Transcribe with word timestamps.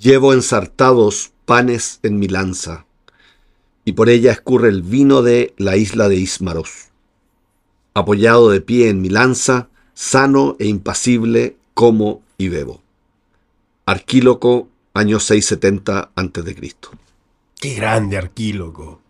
Llevo 0.00 0.32
ensartados 0.32 1.32
panes 1.44 2.00
en 2.02 2.18
mi 2.18 2.26
lanza, 2.26 2.86
y 3.84 3.92
por 3.92 4.08
ella 4.08 4.32
escurre 4.32 4.68
el 4.68 4.82
vino 4.82 5.20
de 5.22 5.52
la 5.58 5.76
isla 5.76 6.08
de 6.08 6.16
Ismaros. 6.16 6.88
Apoyado 7.92 8.50
de 8.50 8.60
pie 8.60 8.88
en 8.88 9.02
mi 9.02 9.08
lanza, 9.10 9.68
sano 9.94 10.56
e 10.58 10.66
impasible, 10.66 11.56
como 11.74 12.22
y 12.38 12.48
bebo. 12.48 12.80
Arquíloco, 13.84 14.68
año 14.94 15.18
670 15.20 16.10
a.C. 16.14 16.74
Qué 17.60 17.74
grande 17.74 18.16
Arquíloco. 18.16 19.00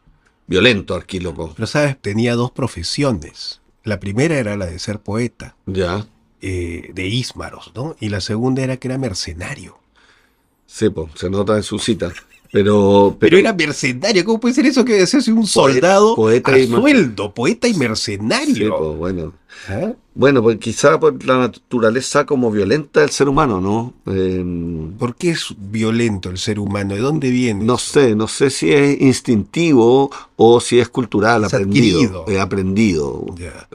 Violento 0.46 0.95
Arquíloco. 0.95 1.52
Pero 1.54 1.66
sabes, 1.66 2.00
tenía 2.00 2.34
dos 2.34 2.50
profesiones. 2.50 3.61
La 3.84 4.00
primera 4.00 4.36
era 4.38 4.57
la 4.57 4.66
de 4.66 4.79
ser 4.79 5.00
poeta, 5.00 5.54
Ya. 5.66 6.06
eh, 6.41 6.91
de 6.95 7.06
Ismaros, 7.06 7.72
¿no? 7.74 7.95
Y 8.00 8.09
la 8.09 8.20
segunda 8.20 8.62
era 8.62 8.77
que 8.78 8.88
era 8.88 8.98
mercenario. 8.98 9.78
Sí, 10.73 10.88
po, 10.91 11.09
se 11.15 11.29
nota 11.29 11.56
en 11.56 11.62
su 11.62 11.79
cita. 11.79 12.12
Pero, 12.52 13.16
Pero 13.20 13.38
era 13.38 13.52
mercenario, 13.52 14.24
¿cómo 14.24 14.41
puede 14.41 14.55
ser 14.55 14.66
eso 14.66 14.84
que 14.84 15.01
hacerse 15.02 15.33
un 15.33 15.47
soldado 15.47 16.16
poeta 16.16 16.52
a 16.52 16.59
y 16.59 16.66
sueldo? 16.66 17.33
Poeta 17.33 17.69
y 17.69 17.74
Sí, 17.74 17.78
mercenario. 17.78 18.95
bueno. 18.95 19.33
¿Ah? 19.69 19.92
Bueno, 20.14 20.42
pues 20.42 20.59
quizá 20.59 20.98
por 20.98 21.25
la 21.25 21.38
naturaleza 21.38 22.27
como 22.27 22.51
violenta 22.51 23.01
del 23.01 23.11
ser 23.11 23.28
humano, 23.28 23.61
¿no? 23.61 23.95
Eh, 24.12 24.45
¿Por 24.98 25.14
qué 25.14 25.30
es 25.30 25.55
violento 25.59 26.28
el 26.28 26.38
ser 26.38 26.59
humano? 26.59 26.95
¿De 26.97 27.00
dónde 27.00 27.30
viene? 27.30 27.64
no 27.64 27.78
sé, 27.78 28.16
no 28.16 28.27
sé 28.27 28.50
si 28.50 28.73
es 28.73 29.00
instintivo 29.00 30.11
o 30.37 30.61
si 30.61 30.80
es 30.80 30.89
cultural, 30.89 31.45
Es 31.45 31.55
aprendido. 31.55 32.25
eh, 32.28 32.41
aprendido. 32.41 33.27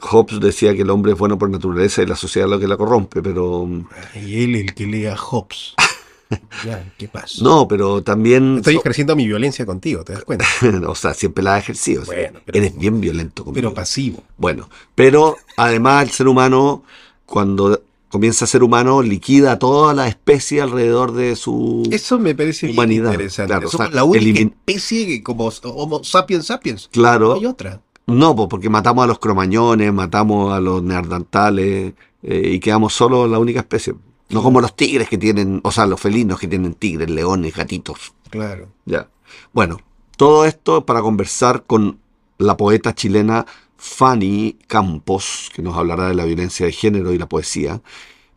Hobbes 0.02 0.38
decía 0.40 0.74
que 0.74 0.82
el 0.82 0.90
hombre 0.90 1.12
es 1.12 1.18
bueno 1.18 1.38
por 1.38 1.48
naturaleza 1.48 2.02
y 2.02 2.06
la 2.06 2.16
sociedad 2.16 2.46
es 2.48 2.50
lo 2.52 2.60
que 2.60 2.68
la 2.68 2.76
corrompe, 2.76 3.22
pero 3.22 3.66
Y 4.14 4.44
él 4.44 4.54
el 4.56 4.74
que 4.74 4.86
lea 4.86 5.16
Hobbes. 5.16 5.74
Ya, 6.64 6.92
¿qué 6.98 7.06
pasa? 7.08 7.42
no, 7.42 7.68
pero 7.68 8.02
también, 8.02 8.56
Estoy 8.58 8.76
ejerciendo 8.76 9.14
mi 9.14 9.26
violencia 9.26 9.64
contigo, 9.66 10.02
¿te 10.04 10.14
das 10.14 10.24
cuenta? 10.24 10.44
o 10.88 10.94
sea, 10.94 11.14
siempre 11.14 11.44
la 11.44 11.54
ha 11.54 11.58
ejercido. 11.58 12.04
Bueno, 12.04 12.40
pero- 12.44 12.58
eres 12.58 12.76
bien 12.76 13.00
violento 13.00 13.44
conmigo. 13.44 13.54
Pero 13.68 13.74
pasivo. 13.74 14.22
Bueno, 14.36 14.68
pero 14.94 15.36
además 15.56 16.04
el 16.04 16.10
ser 16.10 16.28
humano, 16.28 16.82
cuando 17.26 17.80
comienza 18.08 18.44
a 18.44 18.48
ser 18.48 18.62
humano, 18.62 19.02
liquida 19.02 19.58
toda 19.58 19.92
la 19.92 20.08
especie 20.08 20.62
alrededor 20.62 21.12
de 21.12 21.36
su... 21.36 21.86
Eso 21.90 22.18
me 22.18 22.34
parece 22.34 22.66
bien 22.66 22.78
Humanidad, 22.78 23.12
interesante. 23.12 23.52
claro, 23.52 23.68
Somos 23.68 23.86
o 23.88 23.90
sea, 23.90 23.96
la 23.96 24.04
única 24.04 24.24
elimin- 24.24 24.52
especie 24.66 25.06
que 25.06 25.22
como 25.22 25.50
Homo 25.64 26.02
sapiens 26.02 26.46
sapiens. 26.46 26.88
Claro. 26.92 27.28
No 27.30 27.34
hay 27.34 27.46
otra. 27.46 27.80
No, 28.06 28.34
pues 28.36 28.48
porque 28.48 28.70
matamos 28.70 29.04
a 29.04 29.06
los 29.08 29.18
cromañones, 29.18 29.92
matamos 29.92 30.52
a 30.52 30.60
los 30.60 30.82
neandertales 30.82 31.92
eh, 32.22 32.50
y 32.54 32.60
quedamos 32.60 32.94
solo 32.94 33.26
la 33.26 33.38
única 33.38 33.60
especie. 33.60 33.94
No 34.28 34.42
como 34.42 34.60
los 34.60 34.74
tigres 34.74 35.08
que 35.08 35.18
tienen, 35.18 35.60
o 35.62 35.70
sea, 35.70 35.86
los 35.86 36.00
felinos 36.00 36.38
que 36.38 36.48
tienen 36.48 36.74
tigres, 36.74 37.08
leones, 37.10 37.54
gatitos. 37.54 38.12
Claro. 38.30 38.68
Ya. 38.84 39.08
Bueno, 39.52 39.80
todo 40.16 40.44
esto 40.44 40.84
para 40.84 41.00
conversar 41.00 41.64
con 41.64 41.98
la 42.38 42.56
poeta 42.56 42.94
chilena 42.94 43.46
Fanny 43.76 44.58
Campos, 44.66 45.50
que 45.54 45.62
nos 45.62 45.76
hablará 45.76 46.08
de 46.08 46.14
la 46.14 46.24
violencia 46.24 46.66
de 46.66 46.72
género 46.72 47.12
y 47.12 47.18
la 47.18 47.28
poesía. 47.28 47.80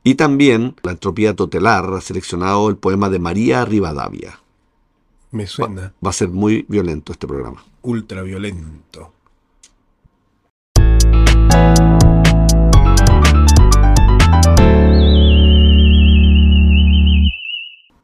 Y 0.04 0.16
también 0.16 0.76
la 0.84 0.92
entropía 0.92 1.36
totelar 1.36 1.94
ha 1.94 2.02
seleccionado 2.02 2.70
el 2.70 2.78
poema 2.78 3.10
de 3.10 3.20
María 3.20 3.66
Rivadavia. 3.66 4.40
Me 5.32 5.46
suena 5.46 5.94
Va 6.06 6.10
a 6.10 6.14
ser 6.14 6.30
muy 6.30 6.66
violento 6.68 7.12
este 7.12 7.28
programa. 7.28 7.64
ultra 7.82 8.24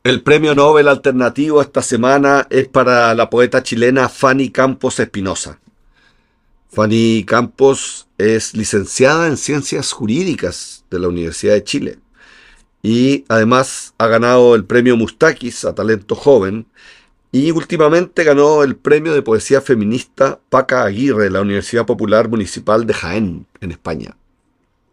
El 0.05 0.21
premio 0.21 0.53
Nobel 0.53 0.87
alternativo 0.87 1.63
esta 1.63 1.81
semana 1.81 2.45
es 2.51 2.67
para 2.67 3.15
la 3.15 3.27
poeta 3.31 3.63
chilena 3.63 4.07
Fanny 4.07 4.51
Campos 4.51 4.99
Espinosa. 4.99 5.59
Fanny 6.69 7.23
Campos 7.25 8.07
es 8.19 8.53
licenciada 8.53 9.25
en 9.25 9.35
Ciencias 9.35 9.91
Jurídicas 9.91 10.85
de 10.91 10.99
la 10.99 11.07
Universidad 11.07 11.55
de 11.55 11.63
Chile 11.63 11.99
y 12.83 13.25
además 13.29 13.95
ha 13.97 14.05
ganado 14.05 14.53
el 14.53 14.65
premio 14.65 14.95
Mustakis 14.95 15.65
a 15.65 15.73
talento 15.73 16.13
joven 16.13 16.67
y 17.31 17.49
últimamente 17.49 18.23
ganó 18.23 18.61
el 18.61 18.75
premio 18.75 19.11
de 19.11 19.23
poesía 19.23 19.59
feminista 19.59 20.39
Paca 20.51 20.83
Aguirre 20.83 21.23
de 21.23 21.31
la 21.31 21.41
Universidad 21.41 21.87
Popular 21.87 22.29
Municipal 22.29 22.85
de 22.85 22.93
Jaén, 22.93 23.47
en 23.59 23.71
España. 23.71 24.15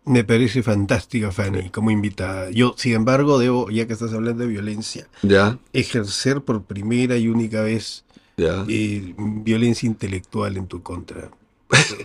Me 0.04 0.24
parece 0.24 0.62
fantástica, 0.64 1.30
Fanny, 1.30 1.70
como 1.70 1.90
invitada. 1.92 2.50
Yo, 2.50 2.74
sin 2.76 2.94
embargo, 2.94 3.38
debo, 3.38 3.70
ya 3.70 3.86
que 3.86 3.92
estás 3.92 4.12
hablando 4.12 4.42
de 4.42 4.48
violencia, 4.48 5.06
Ya, 5.22 5.58
ejercer 5.72 6.40
por 6.42 6.64
primera 6.64 7.16
y 7.16 7.28
única 7.28 7.60
vez 7.62 8.04
ya. 8.36 8.64
eh, 8.68 9.14
violencia 9.16 9.86
intelectual 9.86 10.56
en 10.56 10.66
tu 10.66 10.82
contra. 10.82 11.30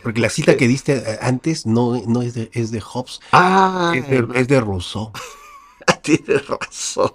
Porque 0.04 0.22
la 0.22 0.30
cita 0.30 0.56
que 0.58 0.68
diste 0.68 0.98
eh, 0.98 1.18
antes 1.22 1.66
no, 1.66 2.00
no 2.08 2.22
es, 2.22 2.36
de, 2.36 2.52
es 2.54 2.70
de 2.72 2.82
Hobbes, 2.82 3.20
Ah, 3.32 3.94
es 3.96 4.08
de, 4.08 4.28
es 4.36 4.48
de 4.48 4.62
Rousseau. 4.62 5.12
tienes 6.04 6.48
razón. 6.48 7.14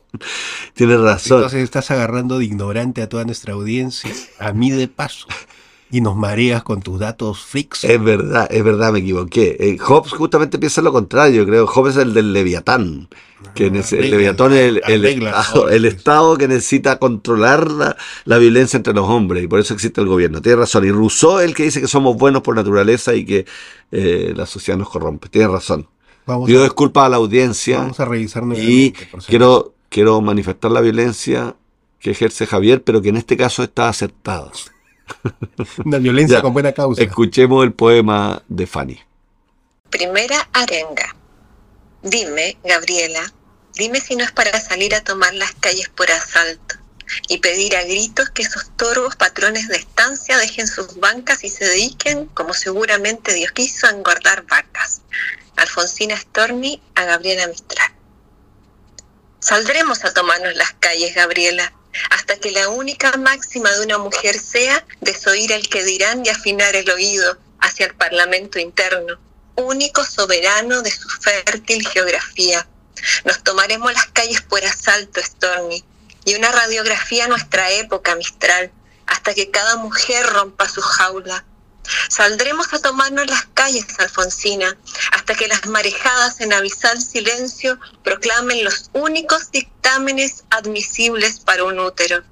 Tienes 0.75 1.01
razón. 1.01 1.39
Entonces 1.39 1.63
estás 1.63 1.91
agarrando 1.93 2.39
de 2.41 2.45
ignorante 2.47 3.03
a 3.03 3.09
toda 3.09 3.25
nuestra 3.25 3.55
audiencia, 3.55 4.11
a 4.41 4.53
mí 4.53 4.71
de 4.73 4.89
paso, 4.89 5.29
y 5.93 6.01
nos 6.01 6.17
mareas 6.17 6.63
con 6.65 6.81
tus 6.83 6.99
datos 6.99 7.41
freaks. 7.45 7.85
Es 7.85 8.03
verdad, 8.03 8.49
es 8.51 8.65
verdad, 8.65 8.93
me 8.93 9.01
equivoqué. 9.01 9.57
Eh, 9.61 9.77
Hobbes 9.79 10.13
justamente 10.13 10.59
piensa 10.59 10.81
lo 10.83 10.91
contrario, 10.91 11.45
creo. 11.47 11.67
Hobbes 11.67 11.97
es 11.97 12.03
el 12.03 12.15
del 12.15 12.33
Leviatán. 12.33 13.09
Que 13.55 13.71
nece- 13.71 13.99
el 13.99 14.11
Leviatán 14.11 14.53
es 14.55 14.81
el, 14.89 15.05
estado, 15.05 15.63
Hobbes. 15.63 15.75
el 15.75 15.85
Estado 15.85 16.39
que 16.39 16.49
necesita 16.49 16.99
controlar 16.99 17.71
la, 17.71 17.97
la 18.25 18.39
violencia 18.39 18.77
entre 18.79 18.95
los 18.95 19.07
hombres 19.09 19.45
y 19.45 19.49
por 19.49 19.61
eso 19.61 19.75
existe 19.75 20.01
el 20.01 20.07
gobierno. 20.07 20.41
Tiene 20.41 20.57
razón. 20.57 20.87
Y 20.87 20.91
Rousseau 20.91 21.39
es 21.41 21.45
el 21.45 21.55
que 21.55 21.65
dice 21.65 21.81
que 21.83 21.89
somos 21.89 22.17
buenos 22.17 22.41
por 22.43 22.57
naturaleza 22.57 23.15
y 23.15 23.25
que 23.27 23.45
eh, 23.91 24.33
la 24.35 24.47
sociedad 24.47 24.79
nos 24.79 24.89
corrompe. 24.89 25.29
Tiene 25.29 25.49
razón. 25.49 25.87
Vamos, 26.25 26.47
Pido 26.47 26.61
a, 26.61 26.65
disculpas 26.65 27.05
a 27.05 27.09
la 27.11 27.17
audiencia 27.17 27.79
vamos 27.81 28.01
a 28.01 28.05
revisar 28.07 28.45
y 28.57 28.93
quiero, 29.27 29.75
quiero 29.91 30.21
manifestar 30.23 30.71
la 30.71 30.81
violencia 30.81 31.57
que 31.99 32.13
ejerce 32.13 32.47
Javier, 32.47 32.83
pero 32.83 33.03
que 33.03 33.11
en 33.11 33.17
este 33.17 33.37
caso 33.37 33.63
está 33.63 33.89
acertada. 33.89 34.51
Una 35.85 35.99
violencia 35.99 36.39
Ya. 36.39 36.43
con 36.43 36.53
buena 36.53 36.73
causa. 36.73 37.03
Escuchemos 37.03 37.65
el 37.65 37.73
poema 37.73 38.43
de 38.49 38.67
Fanny. 38.67 39.01
Primera 39.91 40.49
arenga. 40.53 41.15
Dime, 42.03 42.57
Gabriela, 42.65 43.33
dime 43.75 44.01
si 44.01 44.17
no 44.17 44.25
es 44.25 44.33
para 44.33 44.59
salir 44.61 44.95
a 44.95 45.03
tomar 45.05 45.33
las 45.35 45.53
calles 45.53 45.89
por 45.91 46.11
asalto 46.11 46.77
y 47.29 47.39
pedir 47.39 47.77
a 47.77 47.83
gritos 47.85 48.31
que 48.31 48.43
esos 48.43 48.71
torvos 48.77 49.17
patrones 49.17 49.69
de 49.69 49.77
estancia 49.77 50.39
dejen 50.39 50.67
sus 50.67 50.99
bancas 50.99 51.45
y 51.45 51.49
se 51.49 51.65
dediquen, 51.67 52.27
como 52.27 52.55
seguramente 52.55 53.35
Dios 53.35 53.53
quiso, 53.53 53.87
a 53.87 53.91
engordar 53.91 54.47
vacas. 54.47 55.03
Alfonsina 55.57 56.17
Storni 56.17 56.81
a 56.95 57.05
Gabriela 57.05 57.47
Mistral. 57.47 57.93
Saldremos 59.43 60.05
a 60.05 60.15
tomarnos 60.15 60.55
las 60.55 60.73
calles, 60.75 61.17
Gabriela, 61.17 61.73
hasta 62.11 62.37
que 62.37 62.53
la 62.53 62.69
única 62.69 63.11
máxima 63.17 63.73
de 63.73 63.83
una 63.83 63.99
mujer 63.99 64.39
sea 64.39 64.87
desoír 65.01 65.51
el 65.51 65.69
que 65.69 65.83
dirán 65.83 66.25
y 66.25 66.29
afinar 66.29 66.77
el 66.77 66.89
oído 66.89 67.37
hacia 67.59 67.87
el 67.87 67.95
parlamento 67.97 68.61
interno, 68.61 69.19
único 69.57 70.05
soberano 70.05 70.81
de 70.83 70.93
su 70.93 71.09
fértil 71.09 71.89
geografía. 71.89 72.69
Nos 73.25 73.43
tomaremos 73.43 73.93
las 73.93 74.07
calles 74.13 74.43
por 74.43 74.65
asalto, 74.65 75.21
Stormy, 75.21 75.85
y 76.25 76.37
una 76.37 76.53
radiografía 76.53 77.25
a 77.25 77.29
nuestra 77.29 77.69
época, 77.73 78.15
Mistral, 78.15 78.71
hasta 79.07 79.35
que 79.35 79.51
cada 79.51 79.75
mujer 79.75 80.25
rompa 80.25 80.69
su 80.69 80.81
jaula. 80.81 81.45
Saldremos 82.09 82.73
a 82.75 82.79
tomarnos 82.79 83.27
las 83.27 83.45
calles, 83.55 83.87
Alfonsina, 83.99 84.77
hasta 85.23 85.37
que 85.37 85.47
las 85.47 85.67
marejadas 85.67 86.41
en 86.41 86.53
abisal 86.53 87.01
silencio 87.01 87.79
proclamen 88.03 88.65
los 88.65 88.91
únicos 88.93 89.53
dictámenes 89.53 90.43
admisibles 90.51 91.39
para 91.39 91.63
un 91.63 91.79
útero. 91.79 92.25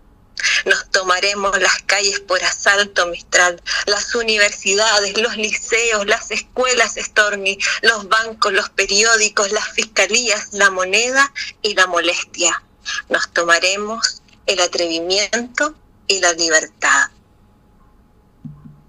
Nos 0.66 0.90
tomaremos 0.90 1.56
las 1.60 1.82
calles 1.86 2.18
por 2.18 2.42
asalto, 2.42 3.06
Mistral, 3.06 3.62
las 3.86 4.12
universidades, 4.16 5.16
los 5.18 5.36
liceos, 5.36 6.04
las 6.04 6.32
escuelas, 6.32 6.96
Stormy, 6.96 7.58
los 7.82 8.08
bancos, 8.08 8.52
los 8.52 8.70
periódicos, 8.70 9.52
las 9.52 9.68
fiscalías, 9.68 10.48
la 10.52 10.70
moneda 10.70 11.32
y 11.62 11.74
la 11.74 11.86
molestia. 11.86 12.60
Nos 13.08 13.32
tomaremos 13.32 14.20
el 14.46 14.58
atrevimiento 14.58 15.76
y 16.08 16.18
la 16.18 16.32
libertad. 16.32 17.10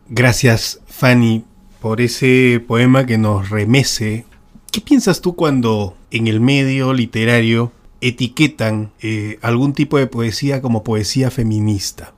Gracias, 0.08 0.80
Fanny, 0.90 1.46
por 1.82 2.00
ese 2.00 2.64
poema 2.66 3.06
que 3.06 3.18
nos 3.18 3.50
remece. 3.50 4.26
¿Qué 4.72 4.80
piensas 4.80 5.20
tú 5.20 5.36
cuando 5.36 5.98
en 6.12 6.28
el 6.28 6.40
medio 6.40 6.94
literario 6.94 7.74
etiquetan 8.00 8.94
eh, 9.02 9.40
algún 9.42 9.74
tipo 9.74 9.98
de 9.98 10.08
poesía 10.08 10.62
como 10.62 10.84
poesía 10.84 11.32
feminista? 11.32 12.14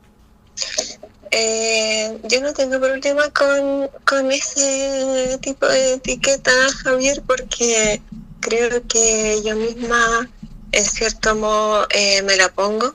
Eh, 1.32 2.20
yo 2.30 2.42
no 2.42 2.54
tengo 2.54 2.80
problema 2.80 3.30
con, 3.30 3.90
con 4.06 4.32
ese 4.32 5.40
tipo 5.42 5.66
de 5.66 5.94
etiqueta, 5.94 6.52
Javier, 6.84 7.24
porque 7.26 8.02
creo 8.42 8.86
que 8.88 9.42
yo 9.44 9.56
misma, 9.56 10.30
en 10.74 10.86
cierto 10.86 11.36
modo, 11.36 11.88
eh, 11.90 12.22
me 12.24 12.36
la 12.36 12.50
pongo. 12.50 12.94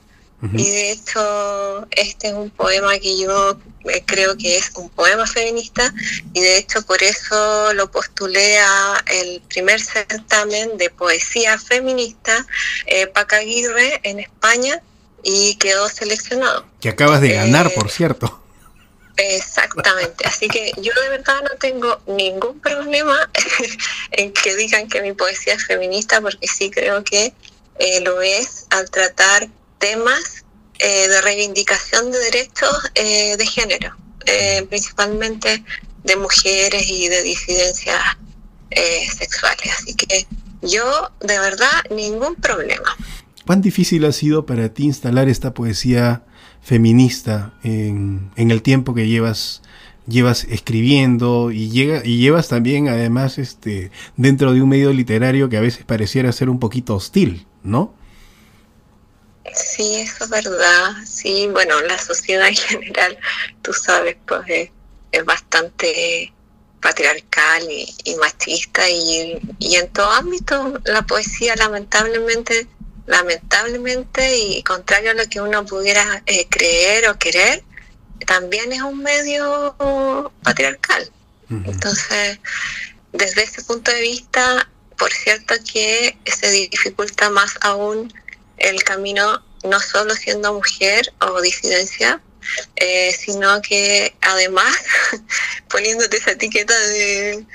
Y 0.53 0.71
de 0.71 0.93
hecho, 0.93 1.89
este 1.91 2.29
es 2.29 2.35
un 2.35 2.51
poema 2.51 2.97
que 3.01 3.19
yo 3.19 3.59
creo 4.07 4.37
que 4.37 4.57
es 4.57 4.71
un 4.77 4.89
poema 4.91 5.27
feminista 5.27 5.93
y 6.33 6.41
de 6.41 6.59
hecho 6.59 6.83
por 6.83 7.03
eso 7.03 7.73
lo 7.75 7.91
postulé 7.91 8.59
a 8.59 9.05
el 9.07 9.41
primer 9.49 9.81
certamen 9.81 10.77
de 10.79 10.91
poesía 10.91 11.59
feminista 11.59 12.47
eh, 12.87 13.07
Pacaguirre 13.07 14.01
en 14.03 14.21
España 14.21 14.81
y 15.23 15.57
quedó 15.57 15.89
seleccionado. 15.89 16.65
Que 16.81 16.91
acabas 16.91 17.21
de 17.21 17.35
ganar, 17.35 17.67
eh, 17.67 17.73
por 17.75 17.91
cierto. 17.91 18.43
Exactamente, 19.17 20.25
así 20.29 20.47
que 20.47 20.73
yo 20.77 20.93
de 21.03 21.09
verdad 21.09 21.43
no 21.43 21.51
tengo 21.59 22.01
ningún 22.07 22.61
problema 22.61 23.29
en 24.13 24.33
que 24.33 24.55
digan 24.55 24.89
que 24.89 25.03
mi 25.03 25.13
poesía 25.13 25.55
es 25.55 25.67
feminista 25.67 26.21
porque 26.21 26.47
sí 26.47 26.71
creo 26.71 27.03
que 27.03 27.33
eh, 27.81 28.01
lo 28.01 28.23
es 28.23 28.67
al 28.71 28.89
tratar 28.91 29.49
temas 29.79 30.45
eh, 30.79 31.09
de 31.09 31.21
reivindicación 31.21 32.11
de 32.11 32.19
derechos 32.19 32.91
eh, 32.95 33.37
de 33.37 33.47
género, 33.47 33.97
principalmente 34.69 35.65
de 36.05 36.17
mujeres 36.17 36.87
y 36.89 37.09
de 37.09 37.23
disidencias 37.23 38.01
sexuales. 39.17 39.71
Así 39.79 39.95
que 39.95 40.27
yo, 40.63 41.11
de 41.21 41.39
verdad, 41.39 41.85
ningún 41.91 42.35
problema. 42.35 42.95
¿Cuán 43.47 43.63
difícil 43.63 44.05
ha 44.05 44.13
sido 44.13 44.45
para 44.45 44.69
ti 44.75 44.85
instalar 44.85 45.29
esta 45.29 45.55
poesía 45.55 46.23
feminista 46.61 47.55
en, 47.63 48.31
en 48.37 48.51
el 48.51 48.61
tiempo 48.61 48.95
que 48.95 49.07
llevas 49.07 49.63
llevas 50.09 50.45
escribiendo 50.45 51.51
y, 51.51 51.69
llega, 51.69 52.05
y 52.05 52.19
llevas 52.19 52.49
también 52.49 52.89
además 52.89 53.39
este 53.39 53.91
dentro 54.17 54.53
de 54.53 54.63
un 54.63 54.69
medio 54.69 54.93
literario 54.93 55.49
que 55.49 55.59
a 55.59 55.61
veces 55.61 55.85
pareciera 55.85 56.33
ser 56.33 56.49
un 56.49 56.59
poquito 56.59 56.95
hostil, 56.95 57.47
¿no? 57.63 57.95
Sí, 59.55 59.97
eso 59.97 60.25
es 60.25 60.31
verdad. 60.31 60.93
Sí, 61.07 61.49
bueno, 61.49 61.81
la 61.83 61.99
sociedad 61.99 62.49
en 62.49 62.57
general, 62.57 63.19
tú 63.63 63.73
sabes, 63.73 64.17
pues 64.27 64.43
es, 64.49 64.71
bastante 65.25 66.33
patriarcal 66.81 67.63
y, 67.71 68.15
machista 68.17 68.89
y, 68.89 69.39
y, 69.59 69.77
en 69.77 69.89
todo 69.93 70.11
ámbito 70.13 70.81
la 70.85 71.03
poesía 71.03 71.57
lamentablemente, 71.57 72.69
lamentablemente 73.07 74.37
y 74.39 74.63
contrario 74.63 75.11
a 75.11 75.15
lo 75.15 75.27
que 75.27 75.41
uno 75.41 75.67
pudiera 75.67 76.23
eh, 76.27 76.47
creer 76.49 77.09
o 77.09 77.19
querer, 77.19 77.65
también 78.27 78.73
es 78.73 78.83
un 78.83 79.03
medio 79.03 79.75
patriarcal. 80.45 81.11
Entonces, 81.51 82.39
desde 83.13 83.43
ese 83.43 83.63
punto 83.63 83.91
de 83.91 84.03
vista, 84.03 84.69
por 84.99 85.11
cierto 85.13 85.55
que 85.73 86.17
se 86.27 86.51
dificulta 86.51 87.31
más 87.31 87.57
aún 87.63 88.13
el 88.59 88.83
camino, 88.83 89.43
no 89.65 89.81
solo 89.81 90.15
siendo 90.15 90.55
mujer 90.55 91.13
o 91.21 91.41
disidencia, 91.41 92.21
eh, 92.77 93.13
sino 93.13 93.61
que 93.63 94.15
además 94.21 94.75
poniéndote 95.71 96.17
esa 96.17 96.33
etiqueta 96.33 96.75
de, 96.79 97.47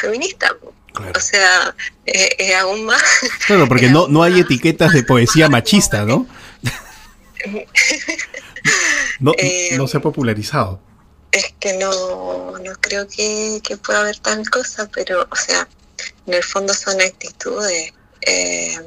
feminista. 0.00 0.56
O 1.14 1.20
sea, 1.20 1.74
es 2.06 2.54
aún 2.54 2.86
más. 2.86 3.02
Claro, 3.46 3.68
porque 3.68 3.90
no, 3.90 4.08
no 4.08 4.22
hay 4.22 4.40
etiquetas 4.40 4.92
de 4.92 5.02
poesía 5.02 5.48
machista, 5.48 6.04
¿no? 6.04 6.26
no, 9.20 9.32
eh, 9.36 9.76
no 9.76 9.86
se 9.86 9.98
ha 9.98 10.00
popularizado. 10.00 10.80
Es 11.32 11.54
que 11.60 11.74
no, 11.74 12.58
no 12.58 12.72
creo 12.80 13.06
que, 13.08 13.60
que 13.62 13.76
pueda 13.76 14.00
haber 14.00 14.18
tal 14.18 14.48
cosa, 14.48 14.88
pero, 14.92 15.28
o 15.30 15.36
sea, 15.36 15.68
en 16.26 16.34
el 16.34 16.42
fondo 16.42 16.72
son 16.72 17.00
actitudes, 17.00 17.92
eh, 18.22 18.80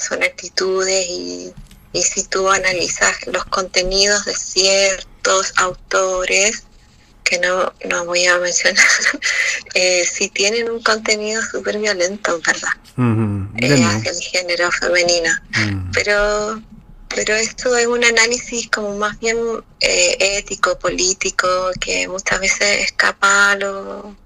son 0.00 0.22
actitudes 0.22 1.06
y, 1.08 1.52
si 1.92 2.22
tú 2.24 2.48
analizas 2.48 3.26
los 3.26 3.44
contenidos 3.46 4.24
de 4.24 4.34
ciertos 4.34 5.52
autores, 5.56 6.62
que 7.24 7.38
no, 7.38 7.72
no 7.88 8.04
voy 8.04 8.26
a 8.26 8.38
mencionar, 8.38 8.84
eh, 9.74 10.04
si 10.04 10.28
tienen 10.28 10.70
un 10.70 10.82
contenido 10.82 11.42
súper 11.42 11.78
violento, 11.78 12.40
¿verdad? 12.46 12.70
Eh, 13.58 13.84
hacia 13.84 14.10
el 14.12 14.20
género 14.20 14.70
femenino. 14.70 15.32
Mm. 15.56 15.90
Pero 15.92 16.62
pero 17.12 17.34
esto 17.34 17.76
es 17.76 17.86
un 17.88 18.04
análisis 18.04 18.68
como 18.70 18.96
más 18.96 19.18
bien 19.18 19.36
ético, 19.80 20.78
político, 20.78 21.48
que 21.80 22.06
muchas 22.06 22.38
veces 22.38 22.84
escapa 22.84 23.50
a 23.50 23.56
lo, 23.56 24.16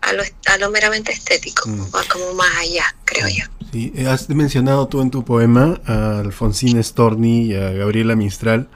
a 0.00 0.12
lo, 0.12 0.24
a 0.46 0.58
lo 0.58 0.70
meramente 0.70 1.12
estético, 1.12 1.68
mm. 1.68 1.94
va 1.94 2.02
como 2.10 2.34
más 2.34 2.50
allá, 2.58 2.94
creo 3.04 3.28
yo. 3.28 3.44
Sí, 3.72 3.90
eh, 3.96 4.06
has 4.06 4.28
mencionado 4.28 4.86
tú 4.86 5.00
en 5.00 5.10
tu 5.10 5.24
poema 5.24 5.80
a 5.86 6.18
Alfonsín 6.18 6.82
Storni 6.84 7.46
y 7.46 7.54
a 7.54 7.70
Gabriela 7.70 8.16
Mistral, 8.16 8.68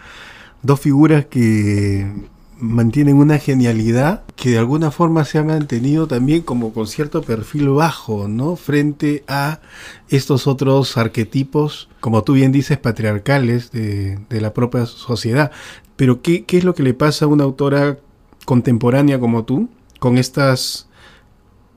dos 0.62 0.80
figuras 0.80 1.26
que 1.26 2.10
mantienen 2.58 3.16
una 3.16 3.38
genialidad 3.38 4.22
que 4.36 4.52
de 4.52 4.58
alguna 4.58 4.90
forma 4.90 5.26
se 5.26 5.36
ha 5.36 5.44
mantenido 5.44 6.06
también 6.06 6.40
como 6.40 6.72
con 6.72 6.86
cierto 6.86 7.20
perfil 7.20 7.68
bajo, 7.68 8.26
¿no? 8.26 8.56
Frente 8.56 9.22
a 9.28 9.60
estos 10.08 10.46
otros 10.46 10.96
arquetipos, 10.96 11.90
como 12.00 12.24
tú 12.24 12.32
bien 12.32 12.50
dices, 12.50 12.78
patriarcales 12.78 13.70
de, 13.72 14.18
la 14.30 14.54
propia 14.54 14.86
sociedad. 14.86 15.50
Pero 15.96 16.22
¿qué, 16.22 16.46
¿qué 16.46 16.56
es 16.56 16.64
lo 16.64 16.74
que 16.74 16.82
le 16.82 16.94
pasa 16.94 17.26
a 17.26 17.28
una 17.28 17.44
autora 17.44 17.98
contemporánea 18.46 19.20
como 19.20 19.44
tú 19.44 19.68
con 19.98 20.16
estas 20.16 20.88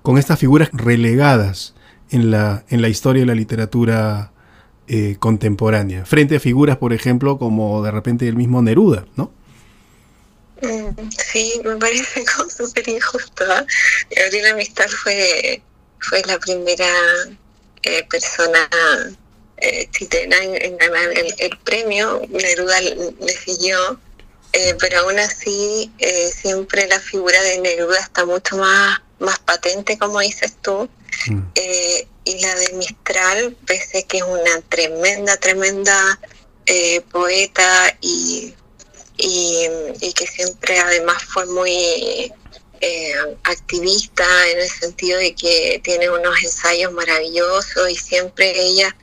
con 0.03 0.17
estas 0.17 0.39
figuras 0.39 0.69
relegadas 0.71 1.75
en 2.11 2.31
la, 2.31 2.63
en 2.69 2.81
la 2.81 2.89
historia 2.89 3.21
de 3.21 3.27
la 3.27 3.35
literatura 3.35 4.31
eh, 4.87 5.17
contemporánea, 5.19 6.05
frente 6.05 6.35
a 6.37 6.39
figuras, 6.39 6.77
por 6.77 6.93
ejemplo, 6.93 7.37
como 7.37 7.83
de 7.83 7.91
repente 7.91 8.27
el 8.27 8.35
mismo 8.35 8.61
Neruda, 8.61 9.05
¿no? 9.15 9.31
Mm, 10.61 11.09
sí, 11.11 11.61
me 11.63 11.75
parece 11.77 12.25
como 12.35 12.49
súper 12.49 12.87
injusto. 12.89 13.43
¿eh? 13.43 13.65
Gabriela 14.15 14.55
Mistral 14.55 14.89
fue, 14.89 15.61
fue 15.99 16.21
la 16.25 16.39
primera 16.39 16.91
eh, 17.83 18.05
persona 18.09 18.67
chilena 19.91 20.37
en, 20.37 20.77
ganar 20.77 21.09
el, 21.37 21.57
premio. 21.63 22.21
Neruda 22.29 22.81
le 22.81 23.33
siguió, 23.33 23.99
pero 24.79 24.99
aún 25.01 25.19
así 25.19 25.91
siempre 26.33 26.87
la 26.87 26.99
figura 26.99 27.41
de 27.41 27.59
Neruda 27.59 27.99
está 27.99 28.25
mucho 28.25 28.57
más 28.57 29.01
más 29.19 29.39
patente, 29.39 29.97
como 29.97 30.19
dices 30.19 30.55
tú. 30.61 30.89
Mm. 31.27 31.41
Eh, 31.55 32.07
y 32.25 32.39
la 32.41 32.55
de 32.55 32.73
Mistral, 32.73 33.55
pese 33.65 34.03
que 34.03 34.17
es 34.17 34.23
una 34.23 34.61
tremenda, 34.69 35.37
tremenda 35.37 36.19
eh, 36.65 37.01
poeta 37.11 37.97
y, 38.01 38.53
y, 39.17 40.13
que 40.13 40.27
siempre 40.27 40.79
además 40.79 41.23
fue 41.23 41.45
muy 41.47 42.31
eh, 42.81 43.13
activista 43.43 44.25
en 44.49 44.59
el 44.59 44.69
sentido 44.69 45.17
de 45.19 45.33
que 45.33 45.81
tiene 45.83 46.09
unos 46.09 46.43
ensayos 46.43 46.91
maravillosos 46.93 47.89
y 47.89 47.95
siempre 47.95 48.53
ella 48.59 48.95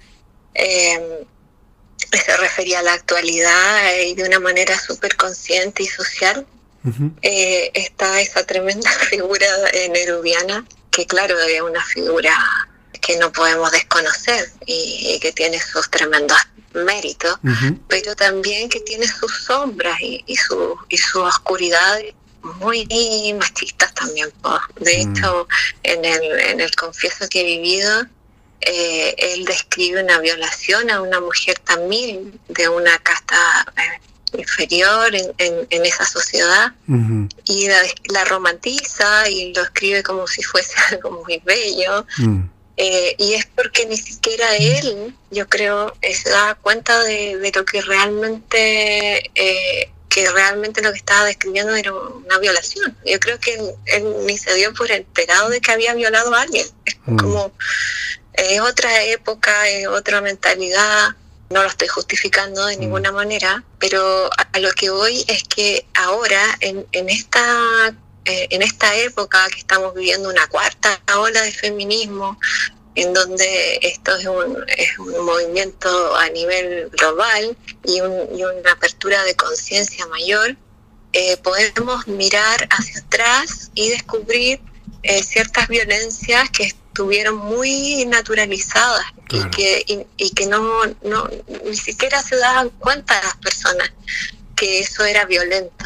se 2.13 2.37
refería 2.37 2.81
a 2.81 2.83
la 2.83 2.95
actualidad 2.95 3.99
y 4.07 4.15
de 4.15 4.25
una 4.25 4.41
manera 4.41 4.79
súper 4.79 5.17
consciente 5.17 5.83
y 5.83 5.87
social. 5.87 6.47
Eh, 7.23 7.73
está 7.75 8.21
esa 8.21 8.47
tremenda 8.47 8.89
figura 9.11 9.47
nerubiana, 9.91 10.65
que 10.97 11.07
claro, 11.07 11.39
es 11.39 11.61
una 11.61 11.85
figura 11.85 12.35
que 13.03 13.19
no 13.19 13.31
podemos 13.31 13.71
desconocer 13.71 14.51
y, 14.65 15.19
que 15.21 15.31
tiene 15.31 15.61
sus 15.61 15.91
tremendos 15.91 16.39
méritos, 16.73 17.39
pero 17.87 18.17
también 18.17 18.71
que 18.71 18.81
tiene 18.81 19.07
sus 19.07 19.45
sombras 19.45 20.01
y, 20.01 20.25
y, 20.27 20.37
su, 20.37 20.75
y 20.89 20.97
sus 20.97 21.23
oscuridades 21.23 22.15
muy 22.61 22.87
machistas 23.39 23.93
también. 23.93 24.33
De 24.81 25.05
mm. 25.05 25.17
hecho, 25.17 25.47
en 25.83 26.03
el, 26.03 26.41
en 26.41 26.61
el 26.61 26.75
confieso 26.75 27.29
que 27.29 27.43
he 27.43 27.45
vivido, 27.45 28.07
eh, 28.63 29.15
él 29.19 29.45
describe 29.45 30.03
una 30.03 30.19
violación 30.21 30.91
a 30.91 31.03
una 31.03 31.21
mujer 31.21 31.59
también 31.59 32.41
de 32.49 32.71
una 32.71 32.97
casta 33.01 33.67
eh, 33.77 34.01
inferior 34.33 35.15
en, 35.15 35.67
en, 35.71 35.87
esa 35.87 36.05
sociedad 36.05 36.73
y 37.45 37.69
la, 37.69 38.25
romantiza 38.25 39.29
y 39.29 39.55
lo 39.55 39.63
escribe 39.63 40.03
como 40.03 40.27
si 40.27 40.43
fuese 40.43 40.75
algo 40.91 41.23
muy 41.25 41.41
bello. 41.45 42.07
Mm. 42.19 42.43
Eh, 42.79 43.15
y 43.19 43.33
es 43.33 43.47
porque 43.47 43.87
ni 43.87 43.97
siquiera 43.97 44.55
él, 44.57 45.15
yo 45.31 45.49
creo, 45.49 45.95
se 46.03 46.29
da 46.29 46.57
cuenta 46.57 47.03
de, 47.05 47.51
lo 47.55 47.65
que 47.65 47.81
realmente, 47.81 49.31
eh, 49.35 49.91
que 50.11 50.31
realmente 50.31 50.83
lo 50.83 50.93
que 50.93 50.99
estaba 50.99 51.25
describiendo 51.25 51.75
era 51.75 51.95
una 51.95 52.39
violación. 52.39 52.95
Yo 53.07 53.19
creo 53.19 53.41
que 53.41 53.55
él, 53.87 54.27
ni 54.27 54.37
se 54.37 54.55
dio 54.55 54.75
por 54.75 54.91
enterado 54.91 55.49
de 55.49 55.61
que 55.61 55.73
había 55.73 55.95
violado 55.95 56.35
a 56.35 56.43
alguien. 56.43 56.67
Es 56.85 56.97
mm. 57.07 57.17
como, 57.17 57.53
es 58.35 58.61
otra 58.61 59.05
época, 59.05 59.69
es 59.71 59.87
otra 59.87 60.21
mentalidad 60.21 61.17
no 61.51 61.63
lo 61.63 61.69
estoy 61.69 61.89
justificando 61.89 62.67
de 62.67 62.77
ninguna 62.77 63.13
mm. 63.13 63.15
manera, 63.15 63.65
pero 63.79 64.31
a, 64.37 64.59
lo 64.59 64.73
que 64.73 64.91
voy 64.91 65.25
es 65.29 65.45
que 65.45 65.87
ahora, 65.95 66.41
en, 66.61 66.87
en 66.93 67.09
esta 67.09 67.95
eh, 68.27 68.49
en 68.51 68.61
esta 68.63 68.93
época 68.97 69.47
que 69.51 69.61
estamos 69.61 69.95
viviendo 69.95 70.29
una 70.29 70.49
cuarta 70.49 71.01
ola 71.17 71.43
de 71.43 71.53
feminismo, 71.53 72.37
en 72.97 73.15
donde 73.15 73.79
esto 73.83 74.17
es 74.17 74.27
un, 74.27 74.65
es 74.67 74.99
un 74.99 75.25
movimiento 75.25 76.17
a 76.17 76.29
nivel 76.31 76.91
global 76.91 77.57
y, 77.85 78.01
una 78.01 78.73
apertura 78.73 79.23
de 79.23 79.37
conciencia 79.37 80.05
mayor, 80.07 80.57
eh, 81.13 81.37
podemos 81.37 82.09
mirar 82.09 82.67
hacia 82.71 83.01
atrás 83.01 83.71
y 83.77 83.91
descubrir 83.91 84.61
eh, 85.05 85.23
ciertas 85.23 85.69
violencias 85.69 86.51
que 86.51 86.65
estuvieron 86.65 87.37
muy 87.37 88.07
naturalizadas 88.07 89.05
y 89.31 89.51
que, 89.51 90.07
y, 90.17 90.31
que 90.31 90.47
no, 90.47 90.85
no, 91.03 91.29
ni 91.65 91.77
siquiera 91.77 92.23
se 92.23 92.37
daban 92.37 92.71
cuenta 92.71 93.21
las 93.23 93.37
personas 93.37 93.91
que 94.55 94.81
eso 94.81 95.05
era 95.05 95.25
violento. 95.25 95.85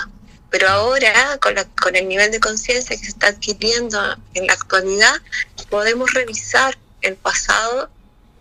Pero 0.50 0.68
ahora, 0.68 1.38
con, 1.40 1.54
con 1.80 1.96
el 1.96 2.08
nivel 2.08 2.30
de 2.32 2.40
conciencia 2.40 2.96
que 2.96 3.02
se 3.02 3.10
está 3.10 3.28
adquiriendo 3.28 4.16
en 4.34 4.46
la 4.46 4.52
actualidad, 4.52 5.14
podemos 5.70 6.12
revisar 6.12 6.76
el 7.02 7.16
pasado 7.16 7.88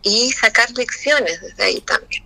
y 0.01 0.31
sacar 0.31 0.71
lecciones 0.71 1.41
desde 1.41 1.63
ahí 1.63 1.81
también. 1.81 2.23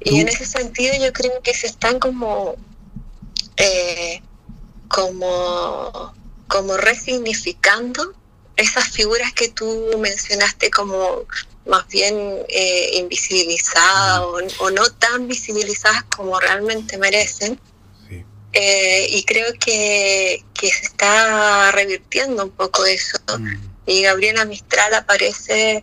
Y 0.00 0.20
en 0.20 0.28
ese 0.28 0.46
sentido 0.46 0.94
yo 1.00 1.12
creo 1.12 1.40
que 1.42 1.54
se 1.54 1.66
están 1.66 1.98
como, 1.98 2.56
eh, 3.56 4.22
como, 4.88 6.14
como 6.48 6.76
resignificando 6.76 8.14
esas 8.56 8.88
figuras 8.90 9.32
que 9.32 9.48
tú 9.48 9.90
mencionaste 9.98 10.70
como 10.70 11.26
más 11.66 11.86
bien 11.88 12.16
eh, 12.48 12.90
invisibilizadas 12.94 14.20
o, 14.58 14.70
no 14.70 14.90
tan 14.92 15.28
visibilizadas 15.28 16.04
como 16.04 16.38
realmente 16.40 16.98
merecen. 16.98 17.58
Eh, 18.54 19.06
y 19.08 19.24
creo 19.24 19.50
que, 19.58 20.44
que, 20.52 20.70
se 20.70 20.84
está 20.84 21.72
revirtiendo 21.72 22.44
un 22.44 22.50
poco 22.50 22.84
eso. 22.84 23.18
Mm. 23.38 23.54
Y 23.86 24.02
Gabriela 24.02 24.44
Mistral 24.44 24.92
aparece 24.92 25.82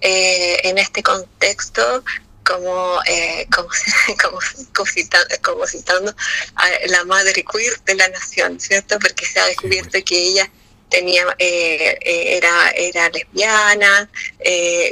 eh, 0.00 0.60
en 0.62 0.78
este 0.78 1.02
contexto 1.02 2.04
como, 2.44 3.00
eh, 3.06 3.46
como, 3.54 3.68
como, 4.22 4.86
citando, 4.86 5.34
como, 5.42 5.66
citando, 5.66 6.14
a 6.54 6.68
la 6.88 7.04
madre 7.04 7.44
queer 7.44 7.80
de 7.84 7.94
la 7.94 8.08
nación, 8.08 8.60
¿cierto? 8.60 8.98
Porque 8.98 9.26
se 9.26 9.40
ha 9.40 9.46
descubierto 9.46 9.98
que 10.04 10.16
ella 10.16 10.50
tenía 10.94 11.24
eh, 11.38 11.98
era, 12.02 12.70
era 12.70 13.08
lesbiana, 13.10 14.08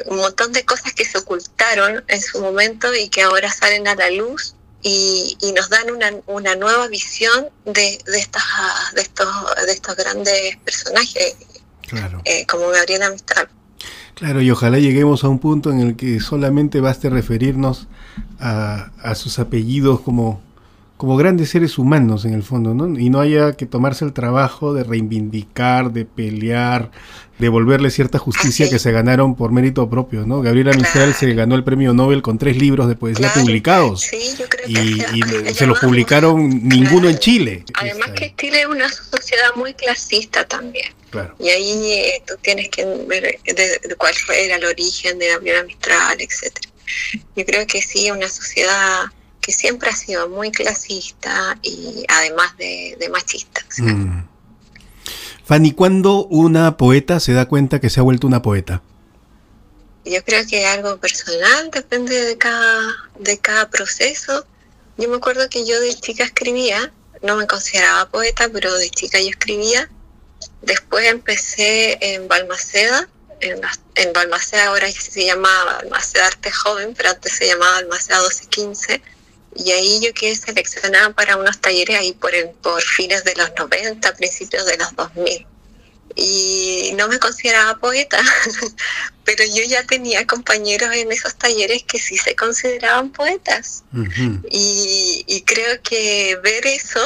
un 0.06 0.16
montón 0.16 0.52
de 0.52 0.64
cosas 0.64 0.92
que 0.92 1.04
se 1.04 1.18
ocultaron 1.18 2.04
en 2.09 2.21
su 2.21 2.40
momento 2.40 2.92
y 2.94 3.09
que 3.09 3.23
ahora 3.23 3.50
salen 3.50 3.87
a 3.87 3.94
la 3.94 4.11
luz 4.11 4.54
y, 4.82 5.37
nos 5.54 5.68
dan 5.68 5.90
una, 5.90 6.11
una 6.26 6.56
nueva 6.56 6.88
visión 6.88 7.47
de, 7.64 7.99
de, 8.04 8.18
estas, 8.18 8.42
de, 8.94 9.02
estos, 9.02 9.28
de 9.66 9.73
estos 9.73 9.97
grandes 9.97 10.56
personajes, 10.64 11.37
eh, 12.25 12.47
como 12.47 12.68
Gabriela 12.68 13.11
Mistral. 13.11 13.49
Claro, 14.14 14.40
y 14.40 14.50
ojalá 14.50 14.78
lleguemos 14.78 15.25
a 15.25 15.28
un 15.28 15.38
punto 15.38 15.71
en 15.71 15.80
el 15.80 15.97
que 15.97 16.21
solamente 16.21 16.80
baste 16.80 17.11
referirnos 17.11 17.87
a, 18.40 18.90
a 19.02 19.14
sus 19.14 19.38
apellidos 19.38 20.00
como 20.00 20.42
como 21.02 21.16
grandes 21.16 21.50
seres 21.50 21.78
humanos 21.78 22.25
en 22.26 22.32
el 22.32 22.44
fondo, 22.44 22.75
¿no? 22.75 22.97
Y 22.97 23.11
no 23.11 23.18
haya 23.18 23.54
que 23.54 23.66
tomarse 23.66 24.04
el 24.04 24.12
trabajo 24.12 24.73
de 24.73 24.85
reivindicar, 24.85 25.92
de 25.92 26.04
pelear, 26.04 26.92
de 27.40 27.47
devolverle 27.47 27.90
cierta 27.90 28.21
justicia 28.21 28.71
que 28.71 28.78
se 28.78 28.92
ganaron 28.92 29.35
por 29.35 29.50
mérito 29.50 29.90
propio, 29.90 30.25
¿no? 30.25 30.42
Gabriela 30.42 30.71
Mistral 30.75 31.12
se 31.12 31.35
ganó 31.35 31.56
el 31.56 31.64
premio 31.64 31.92
Nobel 31.92 32.23
con 32.23 32.38
tres 32.38 32.56
libros 32.56 32.87
de 32.87 32.94
poesía 32.94 33.35
publicados. 33.35 34.02
Sí, 34.02 34.16
yo 34.38 34.49
creo 34.49 34.64
y, 34.68 35.00
que 35.00 35.50
y 35.50 35.54
se 35.54 35.66
los 35.66 35.80
publicaron 35.80 36.68
ninguno 36.68 37.09
en 37.09 37.18
Chile. 37.18 37.64
Además 37.75 38.12
que 38.12 38.32
Chile 38.37 38.61
es 38.61 38.68
una 38.68 38.88
sociedad 38.88 39.56
muy 39.56 39.75
clasista 39.75 40.47
también. 40.47 40.87
Claro. 41.11 41.35
Y 41.40 41.49
ahí 41.49 41.82
eh, 41.94 42.23
tú 42.28 42.35
tienes 42.42 42.68
que 42.68 42.85
ver 43.09 43.40
de, 43.44 43.97
cuál 43.99 44.14
era 44.37 44.54
el 44.54 44.64
origen 44.66 45.18
de 45.18 45.30
Gabriela 45.30 45.64
Mistral, 45.64 46.21
etcétera. 46.21 46.71
Yo 47.35 47.44
creo 47.44 47.66
que 47.66 47.82
sí, 47.82 48.09
una 48.12 48.28
sociedad 48.28 49.06
que 49.42 49.52
siempre 49.52 49.90
ha 49.90 49.96
sido 49.96 50.28
muy 50.28 50.52
clasista 50.52 51.58
y 51.62 52.04
además 52.08 52.56
de, 52.56 52.96
machista. 53.11 53.61
Mm. 53.78 54.25
Fanny, 55.44 55.72
¿cuándo 55.72 56.26
una 56.26 56.76
poeta 56.76 57.18
se 57.18 57.32
da 57.32 57.46
cuenta 57.46 57.80
que 57.80 57.90
se 57.90 57.99
ha 57.99 58.04
vuelto 58.04 58.28
una 58.28 58.40
poeta? 58.40 58.82
Yo 60.04 60.25
creo 60.25 60.46
que 60.46 60.62
es 60.62 60.68
algo 60.68 60.96
personal, 60.99 61.70
depende 61.72 62.25
de 62.25 62.38
cada, 62.38 62.94
de 63.18 63.38
cada 63.38 63.68
proceso. 63.68 64.46
Yo 64.96 65.08
me 65.08 65.16
acuerdo 65.16 65.49
que 65.50 65.66
yo 65.66 65.80
de 65.80 65.92
chica 65.94 66.22
escribía, 66.22 66.92
no 67.22 67.37
me 67.37 67.46
consideraba 67.49 68.08
poeta, 68.08 68.49
pero 68.52 68.72
de 68.76 68.90
chica 68.90 69.20
yo 69.20 69.28
escribía. 69.28 69.90
Después 70.62 71.06
empecé 71.06 71.99
en 72.00 72.28
Balmaceda, 72.28 73.08
en, 73.40 73.61
en 73.96 74.12
Balmaceda 74.12 74.68
ahora 74.68 74.88
se 74.92 75.26
llama 75.26 75.50
Balmaceda 75.64 76.28
Arte 76.28 76.52
Joven, 76.52 76.94
pero 76.96 77.11
antes 77.11 77.32
se 77.32 77.49
llamaba 77.49 77.72
Balmaceda 77.72 78.18
1215 78.20 79.02
y 79.54 79.71
ahí 79.71 80.00
yo 80.00 80.12
quedé 80.14 80.35
seleccionada 80.35 81.12
para 81.12 81.37
unos 81.37 81.61
talleres 81.61 81.99
ahí 81.99 82.12
por, 82.12 82.32
por 82.62 82.82
fines 82.82 83.25
de 83.25 83.35
los 83.35 83.50
90, 83.56 84.14
principios 84.14 84.66
de 84.66 84.76
los 84.76 84.94
2000. 84.97 85.47
Y 86.14 86.92
no 86.97 87.09
me 87.09 87.18
consideraba 87.18 87.78
poeta, 87.78 88.21
pero 89.25 89.44
yo 89.44 89.62
ya 89.64 89.82
tenía 89.85 90.26
compañeros 90.26 90.94
en 90.94 91.11
esos 91.11 91.35
talleres 91.37 91.85
que 91.85 91.99
sí 91.99 92.16
se 92.16 92.37
consideraban 92.37 93.11
poetas. 93.11 93.85
y, 94.50 95.44
creo 95.47 95.80
que 95.82 96.38
ver 96.42 96.66
eso 96.66 97.00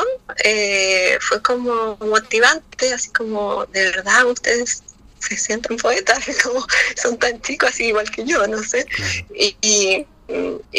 eh, 0.45 1.19
fue 1.21 1.43
como 1.43 1.97
motivante, 1.99 2.93
así 2.93 3.11
como, 3.11 3.67
de 3.67 3.91
verdad, 3.91 4.27
ustedes 4.27 4.83
se 5.19 5.37
sienten 5.37 5.77
poetas, 5.77 6.25
como 6.43 6.67
son 6.97 7.19
tan 7.19 7.41
chicos, 7.43 7.71
así 7.71 7.87
igual 7.87 8.11
que 8.11 8.25
yo, 8.25 8.47
no 8.47 8.63
sé. 8.63 8.87
y 9.35 9.57
y 9.61 10.07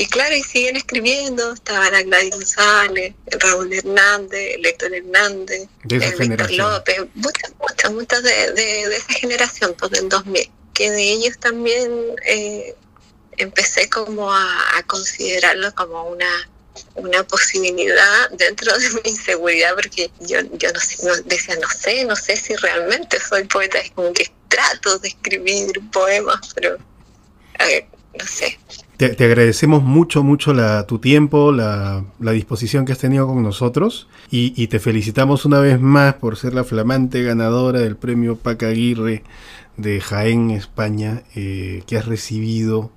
claro, 0.10 0.36
y 0.36 0.44
siguen 0.44 0.76
escribiendo, 0.76 1.54
estaban 1.54 2.10
Gladys 2.10 2.32
González, 2.32 3.14
Raúl 3.40 3.74
Hernández, 3.74 4.58
Héctor 4.64 4.94
Hernández, 4.94 5.68
Víctor 5.84 6.52
López, 6.52 6.98
muchas, 7.16 7.54
muchas, 7.60 7.92
muchas 7.94 8.24
de, 8.24 8.52
de, 8.52 8.96
esa 8.96 9.14
generación, 9.14 9.76
pues 9.78 9.92
del 9.92 10.10
2000, 10.10 10.52
que 10.74 10.92
de 10.92 11.02
ellos 11.02 11.38
también 11.40 11.92
eh, 12.26 12.76
empecé 13.38 13.90
como 13.90 14.32
a, 14.32 14.84
considerarlo 14.88 15.74
como 15.76 16.04
una 16.10 16.50
una 16.94 17.24
posibilidad 17.24 18.30
dentro 18.34 18.78
de 18.78 18.90
mi 18.92 19.10
inseguridad 19.10 19.74
porque 19.74 20.12
yo, 20.20 20.42
yo 20.60 20.72
no 20.72 20.80
sé, 20.80 21.24
decía, 21.26 21.56
no 21.60 21.68
sé, 21.68 22.06
no 22.06 22.16
sé 22.16 22.38
si 22.38 22.56
realmente 22.56 23.20
soy 23.20 23.46
poeta, 23.46 23.80
es 23.80 23.90
como 23.92 24.14
que 24.14 24.32
trato 24.48 25.00
de 25.00 25.08
escribir 25.08 25.72
poemas, 25.92 26.40
pero 26.54 26.78
no 26.78 28.26
sé, 28.28 28.60
te, 28.98 29.24
agradecemos 29.24 29.84
mucho, 29.84 30.24
mucho 30.24 30.54
la, 30.54 30.88
tu 30.88 31.00
tiempo, 31.00 31.52
la, 31.52 32.04
disposición 32.20 32.86
que 32.86 32.92
has 32.92 32.98
tenido 32.98 33.28
con 33.28 33.44
nosotros 33.44 34.08
y, 34.32 34.68
te 34.68 34.80
felicitamos 34.80 35.46
una 35.46 35.60
vez 35.60 35.80
más 35.80 36.16
por 36.16 36.36
ser 36.36 36.54
la 36.54 36.64
flamante 36.64 37.22
ganadora 37.24 37.80
del 37.80 37.96
premio 37.96 38.36
Paca 38.36 38.68
Aguirre 38.68 39.24
de 39.78 40.02
Jaén, 40.02 40.50
España, 40.52 41.24
eh, 41.36 41.84
que 41.86 41.98
has 41.98 42.06
recibido 42.06 42.92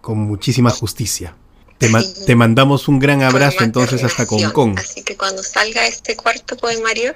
con 0.00 0.18
muchísima 0.18 0.70
justicia. 0.70 1.36
Te, 1.78 2.34
mandamos 2.34 2.88
un 2.88 2.98
gran 2.98 3.22
abrazo 3.22 3.62
entonces 3.62 4.02
hasta 4.02 4.26
Concón. 4.26 4.78
Así 4.78 5.02
que 5.02 5.16
cuando 5.16 5.42
salga 5.42 5.86
este 5.86 6.16
cuarto 6.16 6.56
poemario, 6.56 7.14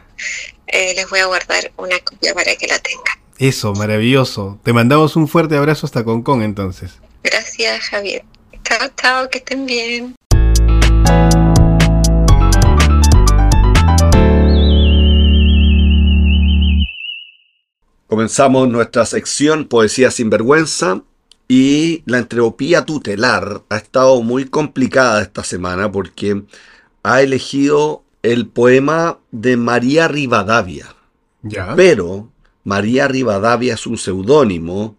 eh, 0.66 0.95
les 0.95 1.09
voy 1.09 1.21
a 1.21 1.26
guardar 1.26 1.73
una 1.76 1.99
copia 2.00 2.35
para 2.35 2.54
que 2.54 2.66
la 2.66 2.78
tengan. 2.78 3.04
Eso, 3.38 3.73
maravilloso. 3.73 4.59
Te 4.62 4.73
mandamos 4.73 5.16
un 5.16 5.26
fuerte 5.26 5.57
abrazo 5.57 5.87
hasta 5.87 6.04
Concón 6.04 6.42
entonces. 6.42 6.99
Gracias, 7.22 7.84
Javier. 7.90 8.25
Chao, 8.64 8.88
chao, 8.96 9.30
que 9.30 9.38
estén 9.38 9.66
bien. 9.66 10.14
Comenzamos 18.06 18.68
nuestra 18.68 19.04
sección 19.04 19.66
Poesía 19.66 20.10
sin 20.10 20.30
vergüenza 20.30 21.02
y 21.46 22.02
la 22.06 22.18
entropía 22.18 22.84
tutelar 22.84 23.62
ha 23.68 23.76
estado 23.76 24.22
muy 24.22 24.46
complicada 24.46 25.22
esta 25.22 25.44
semana 25.44 25.92
porque 25.92 26.42
ha 27.02 27.22
elegido 27.22 28.04
el 28.22 28.46
poema 28.48 29.18
de 29.30 29.56
María 29.56 30.08
Rivadavia. 30.08 30.94
¿Ya? 31.42 31.75
Pero 31.76 32.30
María 32.64 33.08
Rivadavia 33.08 33.75
es 33.75 33.87
un 33.87 33.96
seudónimo 33.96 34.96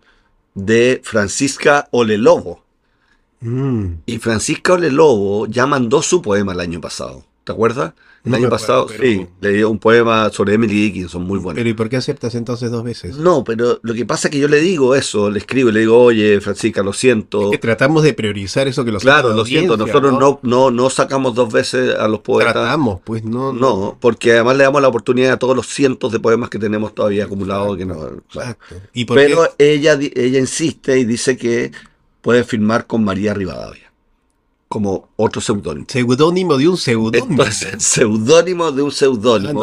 de 0.65 1.01
Francisca 1.03 1.87
Olelobo. 1.91 2.63
Mm. 3.41 4.01
Y 4.05 4.17
Francisca 4.19 4.73
Olelobo 4.73 5.47
ya 5.47 5.65
mandó 5.65 6.01
su 6.01 6.21
poema 6.21 6.53
el 6.53 6.59
año 6.59 6.81
pasado. 6.81 7.23
¿Te 7.43 7.51
acuerdas? 7.51 7.93
El 8.25 8.31
No 8.31 8.37
año 8.37 8.47
acuerdo, 8.47 8.65
pasado, 8.65 8.87
pero- 8.87 9.03
sí, 9.03 9.27
leí 9.39 9.63
un 9.63 9.79
poema 9.79 10.29
sobre 10.29 10.53
Emily 10.55 10.73
Dickinson, 10.73 11.23
muy 11.23 11.39
bueno. 11.39 11.55
Pero 11.55 11.69
¿y 11.69 11.73
por 11.73 11.87
qué 11.87 11.95
aceptas 11.97 12.35
entonces 12.35 12.69
dos 12.69 12.83
veces? 12.83 13.15
No, 13.17 13.45
pero 13.45 13.79
lo 13.81 13.93
que 13.93 14.05
pasa 14.05 14.27
es 14.27 14.31
que 14.33 14.39
yo 14.39 14.49
le 14.49 14.59
digo 14.59 14.93
eso, 14.93 15.29
le 15.31 15.39
escribo 15.39 15.69
y 15.69 15.71
le 15.71 15.79
digo, 15.81 15.97
oye, 16.01 16.41
Francisca, 16.41 16.83
lo 16.83 16.91
siento. 16.91 17.49
Que 17.51 17.57
tratamos 17.57 18.03
de 18.03 18.13
priorizar 18.13 18.67
eso 18.67 18.83
que 18.83 18.91
los 18.91 19.03
Claro, 19.03 19.33
lo 19.33 19.45
siento, 19.45 19.77
nosotros 19.77 20.19
no, 20.19 20.39
no, 20.43 20.69
no 20.69 20.89
sacamos 20.89 21.33
dos 21.33 21.51
veces 21.53 21.95
a 21.95 22.07
los 22.09 22.19
poetas. 22.19 22.53
tratamos, 22.53 22.99
pues 23.05 23.23
no. 23.23 23.53
No, 23.53 23.97
porque 24.01 24.33
además 24.33 24.57
le 24.57 24.63
damos 24.65 24.81
la 24.81 24.89
oportunidad 24.89 25.31
a 25.33 25.39
todos 25.39 25.55
los 25.55 25.67
cientos 25.67 26.11
de 26.11 26.19
poemas 26.19 26.49
que 26.49 26.59
tenemos 26.59 26.93
todavía 26.93 27.23
acumulados. 27.23 27.77
Que 27.77 27.85
no. 27.85 28.05
Exacto. 28.05 28.75
¿Y 28.93 29.05
por 29.05 29.15
Pero 29.17 29.47
qué? 29.57 29.73
ella, 29.75 29.93
ella 30.15 30.39
insiste 30.39 30.99
y 30.99 31.05
dice 31.05 31.37
que 31.37 31.71
puede 32.21 32.43
firmar 32.43 32.85
con 32.85 33.03
María 33.03 33.33
Rivadavia 33.33 33.88
como 34.69 35.09
otro 35.17 35.41
seudónimo. 35.41 35.87
Seudónimo 35.89 36.55
de 36.57 36.67
un 36.69 36.77
seudónimo. 36.77 37.43
Seudónimo 37.79 38.71
de 38.71 38.83
un 38.83 38.89
Ah, 38.89 38.93
seudónimo. 38.93 39.53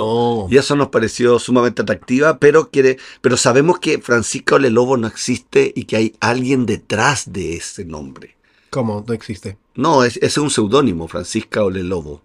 no. 0.48 0.48
Y 0.54 0.58
eso 0.58 0.74
nos 0.76 0.88
pareció 0.88 1.38
sumamente 1.38 1.82
atractiva, 1.82 2.38
pero 2.38 2.70
quiere, 2.70 2.98
pero 3.20 3.36
sabemos 3.36 3.78
que 3.78 3.98
Francisca 4.00 4.56
Olelobo 4.56 4.96
no 4.96 5.06
existe 5.06 5.72
y 5.74 5.84
que 5.84 5.96
hay 5.96 6.16
alguien 6.20 6.66
detrás 6.66 7.32
de 7.32 7.54
ese 7.56 7.84
nombre. 7.84 8.36
¿Cómo? 8.70 9.04
No 9.06 9.14
existe. 9.14 9.56
No, 9.76 10.02
es- 10.02 10.16
ese 10.16 10.26
es 10.26 10.38
un 10.38 10.50
seudónimo, 10.50 11.06
Francisca 11.06 11.62
Olelobo. 11.62 12.20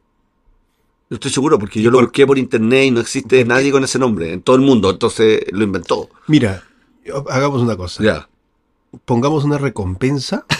Yo 1.09 1.15
estoy 1.15 1.29
seguro 1.29 1.59
porque 1.59 1.81
yo 1.81 1.89
¿Y 1.89 1.93
lo 1.93 1.99
busqué 2.01 2.25
por 2.25 2.39
internet 2.39 2.85
y 2.85 2.91
no 2.91 2.99
existe 3.01 3.45
nadie 3.45 3.71
con 3.71 3.83
ese 3.83 3.99
nombre 3.99 4.33
en 4.33 4.41
todo 4.41 4.55
el 4.55 4.61
mundo, 4.63 4.89
entonces 4.89 5.41
lo 5.51 5.63
inventó. 5.63 6.09
Mira, 6.27 6.63
hagamos 7.29 7.61
una 7.61 7.77
cosa. 7.77 8.03
Ya, 8.03 8.27
Pongamos 9.05 9.43
una 9.43 9.57
recompensa. 9.59 10.45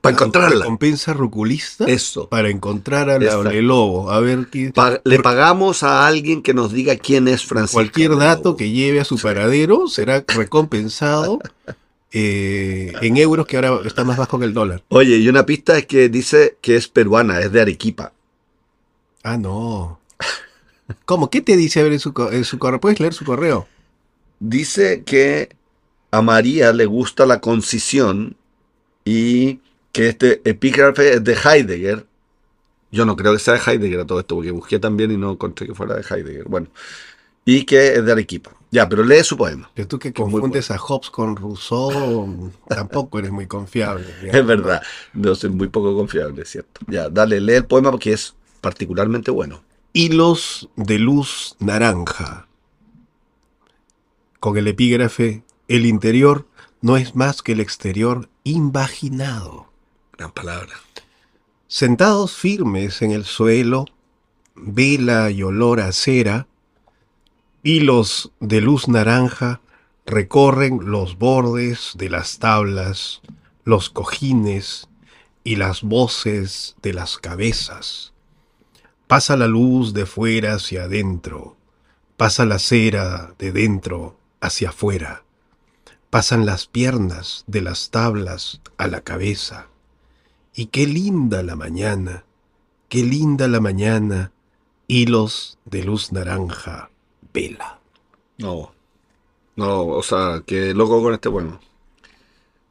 para 0.00 0.14
encontrarla. 0.14 0.60
Recompensa 0.60 1.12
ruculista. 1.12 1.84
Eso. 1.86 2.28
Para 2.28 2.48
encontrar 2.48 3.10
a 3.10 3.18
la. 3.18 3.52
Lobo. 3.60 4.10
A 4.10 4.20
ver 4.20 4.48
qué. 4.50 4.72
Pa- 4.72 5.00
le 5.04 5.18
pagamos 5.20 5.82
a 5.82 6.06
alguien 6.06 6.42
que 6.42 6.54
nos 6.54 6.72
diga 6.72 6.96
quién 6.96 7.28
es 7.28 7.44
Francisca. 7.44 7.74
Cualquier 7.74 8.16
dato 8.16 8.56
que 8.56 8.70
lleve 8.70 9.00
a 9.00 9.04
su 9.04 9.18
paradero 9.18 9.88
será 9.88 10.24
recompensado 10.28 11.38
eh, 12.12 12.92
en 13.02 13.16
euros, 13.16 13.46
que 13.46 13.56
ahora 13.56 13.80
está 13.84 14.04
más 14.04 14.16
bajo 14.16 14.38
que 14.38 14.46
el 14.46 14.54
dólar. 14.54 14.82
Oye, 14.88 15.16
y 15.18 15.28
una 15.28 15.44
pista 15.46 15.76
es 15.78 15.86
que 15.86 16.08
dice 16.08 16.56
que 16.60 16.76
es 16.76 16.88
peruana, 16.88 17.40
es 17.40 17.52
de 17.52 17.60
Arequipa. 17.60 18.12
Ah, 19.22 19.36
no. 19.36 20.00
¿Cómo? 21.04 21.30
¿Qué 21.30 21.40
te 21.40 21.56
dice 21.56 21.80
a 21.80 21.82
ver 21.84 21.92
en 21.92 22.00
su, 22.00 22.12
en 22.32 22.44
su 22.44 22.58
correo? 22.58 22.80
¿Puedes 22.80 22.98
leer 23.00 23.14
su 23.14 23.24
correo? 23.24 23.68
Dice 24.40 25.02
que 25.04 25.50
a 26.10 26.22
María 26.22 26.72
le 26.72 26.86
gusta 26.86 27.26
la 27.26 27.40
concisión 27.40 28.36
y 29.04 29.60
que 29.92 30.08
este 30.08 30.40
epígrafe 30.44 31.14
es 31.14 31.24
de 31.24 31.34
Heidegger. 31.34 32.06
Yo 32.92 33.04
no 33.04 33.16
creo 33.16 33.32
que 33.32 33.38
sea 33.38 33.54
de 33.54 33.60
Heidegger 33.60 34.00
a 34.00 34.06
todo 34.06 34.20
esto, 34.20 34.34
porque 34.34 34.50
busqué 34.50 34.78
también 34.78 35.10
y 35.12 35.16
no 35.16 35.32
encontré 35.32 35.66
que 35.66 35.74
fuera 35.74 35.94
de 35.94 36.02
Heidegger. 36.02 36.44
Bueno, 36.44 36.68
y 37.44 37.64
que 37.64 37.94
es 37.94 38.04
de 38.04 38.12
Arequipa. 38.12 38.52
Ya, 38.70 38.88
pero 38.88 39.02
lee 39.02 39.24
su 39.24 39.36
poema. 39.36 39.70
Pero 39.74 39.88
tú 39.88 39.98
que 39.98 40.12
confundes 40.12 40.70
a 40.70 40.78
Hobbes 40.78 41.10
con 41.10 41.34
Rousseau, 41.34 42.52
tampoco 42.68 43.18
eres 43.18 43.32
muy 43.32 43.46
confiable. 43.46 44.06
Es 44.22 44.46
verdad, 44.46 44.82
no 45.12 45.34
soy 45.34 45.50
muy 45.50 45.68
poco 45.68 45.94
confiable, 45.96 46.42
es 46.42 46.50
cierto. 46.50 46.80
Ya, 46.86 47.08
dale, 47.08 47.40
lee 47.40 47.54
el 47.54 47.66
poema 47.66 47.90
porque 47.90 48.12
es 48.12 48.34
particularmente 48.60 49.30
bueno. 49.30 49.62
Hilos 49.92 50.68
de 50.76 50.98
luz 51.00 51.56
naranja. 51.58 52.46
Con 54.38 54.56
el 54.56 54.68
epígrafe, 54.68 55.42
el 55.66 55.84
interior 55.84 56.46
no 56.80 56.96
es 56.96 57.16
más 57.16 57.42
que 57.42 57.52
el 57.52 57.60
exterior 57.60 58.28
invaginado. 58.44 59.69
Palabra. 60.28 60.74
Sentados 61.66 62.34
firmes 62.36 63.00
en 63.02 63.10
el 63.12 63.24
suelo, 63.24 63.86
vela 64.54 65.30
y 65.30 65.42
olor 65.42 65.80
a 65.80 65.92
cera, 65.92 66.46
hilos 67.62 68.32
de 68.40 68.60
luz 68.60 68.88
naranja 68.88 69.60
recorren 70.06 70.90
los 70.90 71.16
bordes 71.18 71.92
de 71.94 72.10
las 72.10 72.38
tablas, 72.38 73.22
los 73.64 73.90
cojines 73.90 74.88
y 75.44 75.56
las 75.56 75.82
voces 75.82 76.76
de 76.82 76.92
las 76.92 77.18
cabezas. 77.18 78.12
Pasa 79.06 79.36
la 79.36 79.46
luz 79.46 79.94
de 79.94 80.06
fuera 80.06 80.54
hacia 80.54 80.84
adentro, 80.84 81.56
pasa 82.16 82.44
la 82.44 82.58
cera 82.58 83.34
de 83.38 83.52
dentro 83.52 84.16
hacia 84.40 84.70
afuera, 84.70 85.24
pasan 86.10 86.46
las 86.46 86.66
piernas 86.66 87.44
de 87.46 87.62
las 87.62 87.90
tablas 87.90 88.60
a 88.76 88.86
la 88.86 89.00
cabeza. 89.00 89.69
Y 90.54 90.66
qué 90.66 90.86
linda 90.86 91.42
la 91.42 91.56
mañana, 91.56 92.24
qué 92.88 93.02
linda 93.04 93.48
la 93.48 93.60
mañana, 93.60 94.32
hilos 94.88 95.58
de 95.64 95.84
luz 95.84 96.12
naranja, 96.12 96.90
vela. 97.32 97.80
No, 98.38 98.72
no, 99.56 99.86
o 99.88 100.02
sea, 100.02 100.42
que 100.46 100.74
loco 100.74 101.02
con 101.02 101.14
este 101.14 101.30
poema. 101.30 101.60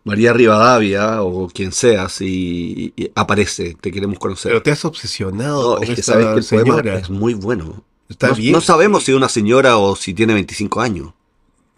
María 0.03 0.33
Rivadavia 0.33 1.21
o 1.23 1.47
quien 1.49 1.71
sea, 1.71 2.09
si 2.09 2.93
aparece, 3.15 3.75
te 3.79 3.91
queremos 3.91 4.17
conocer. 4.19 4.51
Pero 4.51 4.63
te 4.63 4.71
has 4.71 4.83
obsesionado 4.85 5.75
No, 5.75 5.77
con 5.77 5.83
es 5.83 5.91
que 5.91 6.01
esta 6.01 6.13
sabes 6.13 6.29
que 6.31 6.39
el 6.39 6.45
poema 6.45 6.81
señora. 6.81 6.97
es 6.97 7.09
muy 7.09 7.33
bueno. 7.33 7.83
Está 8.07 8.29
no, 8.29 8.35
bien. 8.35 8.53
no 8.53 8.61
sabemos 8.61 9.03
si 9.03 9.11
es 9.11 9.17
una 9.17 9.29
señora 9.29 9.77
o 9.77 9.95
si 9.95 10.13
tiene 10.13 10.33
25 10.33 10.81
años. 10.81 11.13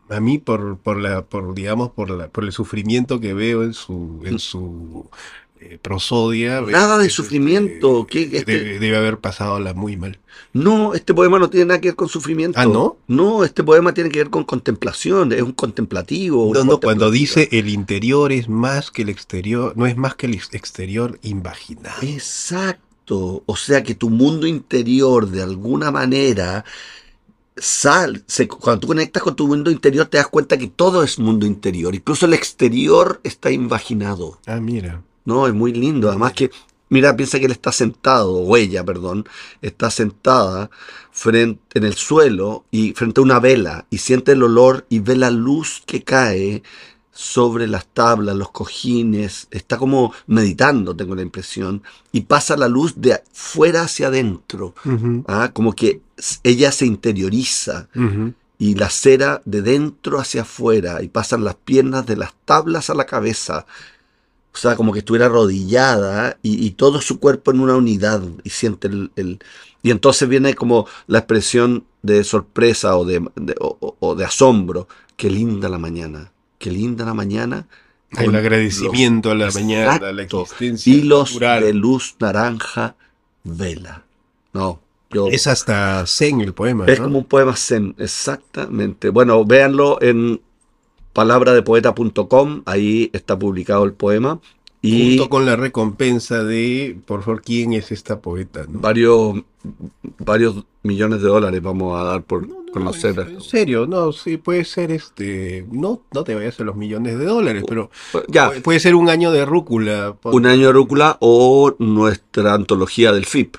A 0.09 0.19
mí 0.19 0.37
por, 0.37 0.77
por 0.79 0.97
la, 0.97 1.23
por 1.25 1.53
digamos, 1.55 1.91
por 1.91 2.09
la, 2.09 2.27
por 2.27 2.43
el 2.43 2.51
sufrimiento 2.51 3.19
que 3.21 3.33
veo 3.33 3.63
en 3.63 3.73
su, 3.73 4.21
en 4.25 4.39
su 4.39 5.09
eh, 5.61 5.77
prosodia. 5.81 6.59
Nada 6.61 6.97
de 6.97 7.05
que, 7.05 7.09
sufrimiento. 7.09 8.05
este. 8.09 8.37
Este- 8.37 8.79
debe, 8.79 8.97
haber 8.97 9.19
pasado 9.19 9.59
la 9.59 9.73
muy 9.73 9.95
mal. 9.95 10.19
no, 10.53 10.93
este 10.95 11.13
poema 11.13 11.39
no 11.39 11.49
tiene 11.49 11.67
nada 11.67 11.79
que 11.81 11.89
ver 11.89 11.95
con 11.95 12.09
sufrimiento. 12.09 12.59
Ah, 12.59 12.65
¿no? 12.65 12.97
No, 13.07 13.43
este 13.45 13.63
poema 13.63 13.93
tiene 13.93 14.09
que 14.09 14.19
ver 14.19 14.29
con 14.29 14.43
contemplación, 14.43 15.31
es 15.31 15.41
un 15.41 15.53
contemplativo. 15.53 16.45
un 16.45 16.53
No, 16.53 16.63
no, 16.63 16.79
cuando 16.79 17.11
dice 17.11 17.47
el 17.51 17.69
interior 17.69 18.31
es 18.31 18.49
más 18.49 18.91
que 18.91 19.03
el 19.03 19.09
exterior, 19.09 19.73
no 19.77 19.85
es 19.85 19.95
más 19.95 20.15
que 20.15 20.25
el 20.25 20.33
ex- 20.33 20.53
exterior 20.53 21.19
invaginado. 21.21 22.01
Exacto. 22.01 23.43
O 23.45 23.55
sea 23.55 23.83
que 23.83 23.93
tu 23.95 24.09
mundo 24.09 24.47
interior, 24.47 25.27
de 25.29 25.41
alguna 25.43 25.91
manera, 25.91 26.63
sal, 27.57 28.23
se- 28.27 28.47
cuando 28.47 28.79
tú 28.81 28.87
conectas 28.87 29.21
con 29.23 29.35
tu 29.35 29.47
mundo 29.47 29.69
interior, 29.69 30.05
te 30.07 30.17
das 30.17 30.27
cuenta 30.27 30.57
que 30.57 30.67
todo 30.67 31.03
es 31.03 31.19
mundo 31.19 31.45
interior. 31.45 31.93
Incluso 31.93 32.25
el 32.25 32.33
exterior 32.33 33.19
está 33.23 33.51
invaginado. 33.51 34.39
Ah, 34.47 34.59
mira. 34.59 35.01
No, 35.25 35.47
es 35.47 35.53
muy 35.53 35.73
lindo. 35.73 36.09
Además 36.09 36.33
que, 36.33 36.51
mira, 36.89 37.15
piensa 37.15 37.39
que 37.39 37.45
él 37.45 37.51
está 37.51 37.71
sentado, 37.71 38.33
o 38.33 38.57
ella, 38.57 38.83
perdón, 38.83 39.25
está 39.61 39.91
sentada 39.91 40.69
frente, 41.11 41.61
en 41.77 41.85
el 41.85 41.93
suelo 41.93 42.65
y 42.71 42.93
frente 42.93 43.21
a 43.21 43.23
una 43.23 43.39
vela 43.39 43.85
y 43.89 43.99
siente 43.99 44.33
el 44.33 44.43
olor 44.43 44.85
y 44.89 44.99
ve 44.99 45.15
la 45.15 45.31
luz 45.31 45.83
que 45.85 46.03
cae 46.03 46.63
sobre 47.11 47.67
las 47.67 47.85
tablas, 47.87 48.35
los 48.35 48.51
cojines. 48.51 49.47
Está 49.51 49.77
como 49.77 50.13
meditando, 50.27 50.95
tengo 50.95 51.15
la 51.15 51.21
impresión, 51.21 51.83
y 52.11 52.21
pasa 52.21 52.57
la 52.57 52.67
luz 52.67 52.93
de 52.97 53.21
fuera 53.31 53.83
hacia 53.83 54.07
adentro. 54.07 54.73
¿ah? 55.27 55.51
Como 55.53 55.73
que 55.73 56.01
ella 56.43 56.71
se 56.71 56.85
interioriza 56.85 57.87
y 58.57 58.75
la 58.75 58.89
cera 58.89 59.41
de 59.45 59.61
dentro 59.61 60.19
hacia 60.19 60.43
afuera 60.43 61.01
y 61.01 61.09
pasan 61.09 61.43
las 61.43 61.55
piernas 61.55 62.05
de 62.05 62.15
las 62.15 62.33
tablas 62.45 62.89
a 62.89 62.95
la 62.95 63.05
cabeza. 63.05 63.65
O 64.53 64.57
sea, 64.57 64.75
como 64.75 64.91
que 64.93 64.99
estuviera 64.99 65.27
arrodillada 65.27 66.37
y, 66.43 66.65
y 66.65 66.71
todo 66.71 66.99
su 67.01 67.19
cuerpo 67.19 67.51
en 67.51 67.61
una 67.61 67.75
unidad 67.75 68.21
y 68.43 68.49
siente 68.49 68.87
el, 68.87 69.11
el- 69.15 69.39
Y 69.81 69.91
entonces 69.91 70.27
viene 70.27 70.53
como 70.55 70.87
la 71.07 71.19
expresión 71.19 71.85
de 72.03 72.23
sorpresa 72.23 72.97
o 72.97 73.05
de, 73.05 73.25
de- 73.35 73.55
o- 73.59 73.95
o- 73.99 74.15
de 74.15 74.25
asombro. 74.25 74.87
Qué 75.15 75.29
linda 75.29 75.69
la 75.69 75.77
mañana, 75.77 76.31
qué 76.59 76.69
linda 76.71 77.05
la 77.05 77.13
mañana. 77.13 77.67
El 78.17 78.35
agradecimiento 78.35 79.31
a 79.31 79.35
la 79.35 79.49
mañana, 79.51 79.95
a 79.95 80.11
la 80.11 80.23
existencia 80.23 80.93
hilos 80.93 81.33
natural. 81.33 81.63
de 81.63 81.73
luz 81.73 82.15
naranja, 82.19 82.95
vela. 83.43 84.03
No, 84.53 84.81
yo... 85.11 85.27
Es 85.27 85.47
hasta 85.47 86.05
zen 86.05 86.41
el 86.41 86.53
poema, 86.53 86.85
Es 86.87 86.99
¿no? 86.99 87.05
como 87.05 87.19
un 87.19 87.25
poema 87.25 87.55
zen, 87.55 87.95
exactamente. 87.97 89.09
Bueno, 89.09 89.45
véanlo 89.45 90.01
en 90.01 90.41
palabradepoeta.com, 91.13 92.63
ahí 92.65 93.09
está 93.13 93.37
publicado 93.37 93.83
el 93.85 93.93
poema. 93.93 94.39
Y 94.83 95.17
Junto 95.17 95.29
con 95.29 95.45
la 95.45 95.55
recompensa 95.55 96.43
de, 96.43 96.97
por 97.05 97.21
favor, 97.21 97.43
¿quién 97.43 97.73
es 97.73 97.91
esta 97.91 98.19
poeta? 98.19 98.65
¿no? 98.67 98.79
varios, 98.79 99.35
varios 100.17 100.63
millones 100.81 101.21
de 101.21 101.27
dólares 101.27 101.61
vamos 101.61 101.99
a 101.99 102.03
dar 102.03 102.23
por 102.23 102.47
No, 102.47 102.55
no, 102.65 102.71
conocer. 102.71 103.19
en, 103.19 103.35
en 103.35 103.41
serio, 103.41 103.85
no, 103.85 104.11
sí, 104.11 104.37
puede 104.37 104.65
ser 104.65 104.89
este, 104.91 105.67
no, 105.71 106.01
no 106.11 106.23
te 106.23 106.33
vayas 106.33 106.59
a 106.59 106.63
los 106.63 106.75
millones 106.75 107.19
de 107.19 107.25
dólares, 107.25 107.63
pero 107.67 107.91
Ya, 108.27 108.51
puede, 108.63 108.79
ser 108.79 108.95
un 108.95 109.07
año 109.09 109.31
de 109.31 109.45
rúcula. 109.45 110.15
un 110.23 110.45
año 110.47 110.67
de 110.67 110.73
rúcula 110.73 111.17
o 111.19 111.75
nuestra 111.77 112.55
antología 112.55 113.11
del 113.11 113.25
FIP. 113.25 113.57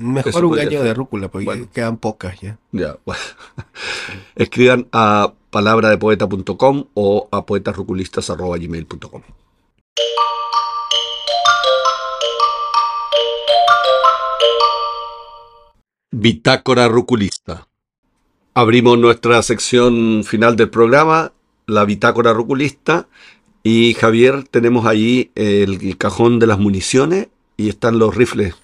Mejor 0.00 0.46
un 0.46 0.56
ser. 0.56 0.68
de 0.82 0.94
rúcula, 0.94 1.28
porque 1.28 1.44
Bueno. 1.44 1.68
quedan 1.72 1.98
pocas 1.98 2.40
ya. 2.40 2.56
Ya, 2.72 2.96
bueno. 3.04 3.20
Escriban 4.34 4.88
a 4.92 5.34
palabradepoeta.com 5.50 6.84
o 6.94 7.28
a 7.30 7.44
poetasruculistas.gmail.com. 7.44 9.22
Bitácora 16.10 16.88
Ruculista. 16.88 17.68
Abrimos 18.54 18.98
nuestra 18.98 19.42
sección 19.42 20.24
final 20.24 20.56
del 20.56 20.70
programa, 20.70 21.32
la 21.66 21.84
Bitácora 21.84 22.32
Ruculista. 22.32 23.06
Y 23.62 23.94
Javier, 23.94 24.44
tenemos 24.44 24.86
ahí 24.86 25.30
el, 25.34 25.78
el 25.86 25.96
cajón 25.96 26.38
de 26.38 26.46
las 26.46 26.58
municiones 26.58 27.28
y 27.56 27.68
están 27.68 27.98
los 27.98 28.14
rifles. 28.16 28.54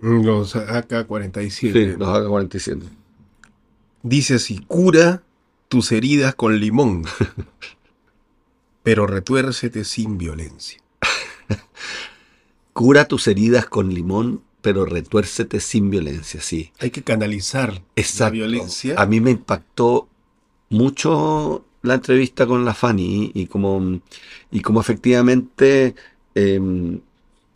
Los 0.00 0.54
AK-47. 0.54 1.50
Sí, 1.50 1.70
los 1.98 2.08
AK-47. 2.08 2.82
Dice 4.02 4.34
así, 4.34 4.60
cura 4.66 5.22
tus 5.68 5.92
heridas 5.92 6.34
con 6.34 6.58
limón, 6.58 7.04
pero 8.82 9.06
retuércete 9.06 9.84
sin 9.84 10.18
violencia. 10.18 10.80
Cura 12.72 13.06
tus 13.08 13.26
heridas 13.26 13.66
con 13.66 13.92
limón, 13.92 14.42
pero 14.62 14.84
retuércete 14.84 15.58
sin 15.60 15.90
violencia, 15.90 16.40
sí. 16.40 16.72
Hay 16.78 16.90
que 16.90 17.02
canalizar 17.02 17.82
Exacto. 17.96 18.24
la 18.24 18.30
violencia. 18.46 18.94
A 18.96 19.06
mí 19.06 19.20
me 19.20 19.32
impactó 19.32 20.08
mucho 20.70 21.64
la 21.82 21.94
entrevista 21.94 22.46
con 22.46 22.64
la 22.64 22.74
Fanny 22.74 23.32
y 23.34 23.46
como, 23.46 24.00
y 24.50 24.60
como 24.60 24.80
efectivamente 24.80 25.94
em, 26.34 27.00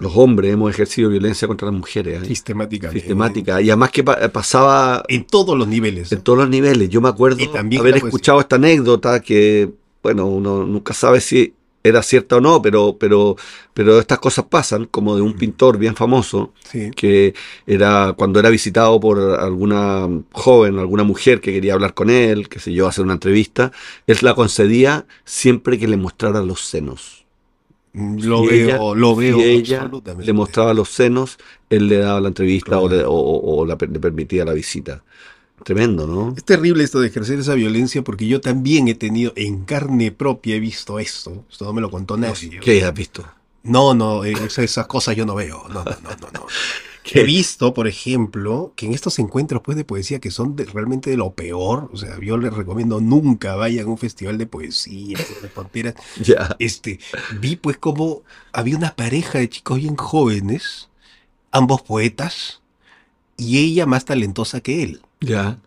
los 0.03 0.12
hombres 0.17 0.53
hemos 0.53 0.71
ejercido 0.71 1.09
violencia 1.09 1.49
contra 1.49 1.67
las 1.71 1.75
mujeres. 1.79 2.23
¿eh? 2.23 2.27
sistemáticamente. 2.27 3.01
Sistemática. 3.01 3.61
Y 3.62 3.71
además 3.71 3.91
que 3.91 4.03
pa- 4.05 4.29
pasaba 4.29 5.03
En 5.09 5.25
todos 5.25 5.57
los 5.57 5.69
niveles. 5.69 6.11
en 6.12 6.21
todos 6.23 6.38
los 6.41 6.49
niveles. 6.49 6.88
Yo 6.91 7.01
me 7.01 7.09
acuerdo 7.09 7.38
también 7.51 7.81
haber 7.81 7.93
poesía. 7.95 8.09
escuchado 8.09 8.41
esta 8.41 8.57
anécdota 8.57 9.21
que, 9.21 9.71
bueno, 10.03 10.27
uno 10.27 10.67
nunca 10.67 10.93
sabe 10.93 11.21
si 11.21 11.55
era 11.85 12.01
cierta 12.03 12.37
o 12.37 12.41
no, 12.41 12.62
pero, 12.62 12.97
pero, 12.99 13.37
pero 13.75 13.99
estas 13.99 14.21
cosas 14.21 14.45
pasan, 14.49 14.85
como 14.85 15.17
de 15.17 15.23
un 15.23 15.33
pintor 15.35 15.79
bien 15.79 15.97
famoso, 15.97 16.53
Sí. 16.71 16.93
que 16.95 17.35
era 17.67 18.15
cuando 18.17 18.38
era 18.38 18.51
visitado 18.51 19.01
por 19.01 19.19
alguna 19.19 20.09
joven, 20.31 20.79
alguna 20.79 21.03
mujer 21.03 21.41
que 21.41 21.53
quería 21.53 21.75
hablar 21.75 21.93
con 21.95 22.09
él, 22.09 22.49
que 22.49 22.61
sé 22.61 22.73
yo, 22.73 22.87
hacer 22.87 23.03
una 23.03 23.15
entrevista, 23.15 23.73
él 24.07 24.17
la 24.23 24.35
concedía 24.35 25.07
siempre 25.25 25.77
que 25.77 25.88
le 25.88 25.97
mostrara 25.97 26.41
los 26.43 26.61
senos. 26.61 27.21
Lo 27.94 28.40
Si 28.40 28.46
veo, 28.46 28.66
ella- 28.68 28.94
lo 28.98 29.14
veo 29.16 29.37
si 29.38 29.42
ella 29.44 29.76
absolutamente. 29.83 30.26
le 30.26 30.33
mostraba 30.33 30.72
los 30.72 30.88
senos, 30.88 31.37
él 31.68 31.88
le 31.88 31.98
daba 31.98 32.20
la 32.20 32.28
entrevista 32.28 32.78
o, 32.78 32.88
le, 32.88 33.05
o- 33.05 33.12
o- 33.12 33.66
la 33.66 33.76
le 33.81 34.00
permitía 34.00 34.44
la 34.44 34.52
visita. 34.55 35.02
Tremendo, 35.64 36.07
¿no? 36.07 36.35
Es 36.37 36.42
terrible 36.44 36.83
esto 36.83 36.98
de 37.00 37.09
ejercer 37.09 37.38
esa 37.38 37.55
violencia 37.55 38.02
porque 38.02 38.26
yo 38.26 38.40
también 38.40 38.88
he 38.88 38.94
tenido 38.94 39.33
en 39.37 39.64
carne 39.64 40.11
propia, 40.11 40.57
he 40.57 40.61
visto 40.61 40.98
esto. 40.98 41.44
Esto 41.50 41.66
no 41.66 41.72
me 41.72 41.81
lo 41.81 41.90
contó 41.90 42.16
nadie. 42.16 42.59
¿Qué 42.61 42.83
has 42.85 42.94
visto? 42.94 43.24
No, 43.62 43.94
no, 43.94 44.24
eh, 44.24 44.33
esas, 44.33 44.59
esas 44.59 44.87
cosas 44.88 45.14
yo 45.14 45.24
no 45.24 45.35
veo. 45.37 45.62
No, 45.68 45.85
no, 45.85 45.90
no, 46.02 46.11
no. 46.20 46.28
no. 46.33 46.46
He 47.05 47.25
visto, 47.25 47.75
por 47.75 47.88
ejemplo, 47.88 48.73
que 48.77 48.87
en 48.87 48.95
estos 48.95 49.19
encuentros 49.19 49.62
pues, 49.62 49.77
de 49.77 49.85
poesía 49.85 50.21
que 50.21 50.31
son 50.31 50.55
de- 50.57 50.65
realmente 50.67 51.11
de 51.11 51.17
lo 51.17 51.35
peor, 51.35 51.91
o 51.93 51.97
sea, 51.97 52.19
yo 52.21 52.38
les 52.38 52.53
recomiendo 52.55 53.01
nunca 53.01 53.57
vayan 53.57 53.87
a 53.87 53.91
un 53.91 53.99
festival 53.99 54.38
de 54.38 54.47
poesía, 54.47 55.19
de 55.43 55.49
tonteras. 55.49 55.95
Ya. 56.23 56.57
Este, 56.59 57.01
vi 57.41 57.57
pues 57.57 57.77
como 57.79 58.23
había 58.53 58.77
una 58.77 58.95
pareja 58.97 59.38
de 59.41 59.49
chicos 59.49 59.79
bien 59.79 59.97
jóvenes, 59.97 60.91
ambos 61.53 61.83
poetas, 61.83 62.62
y 63.37 63.59
ella 63.59 63.87
más 63.87 64.05
talentosa 64.07 64.61
que 64.61 64.83
él. 64.85 65.03
Ya. 65.21 65.59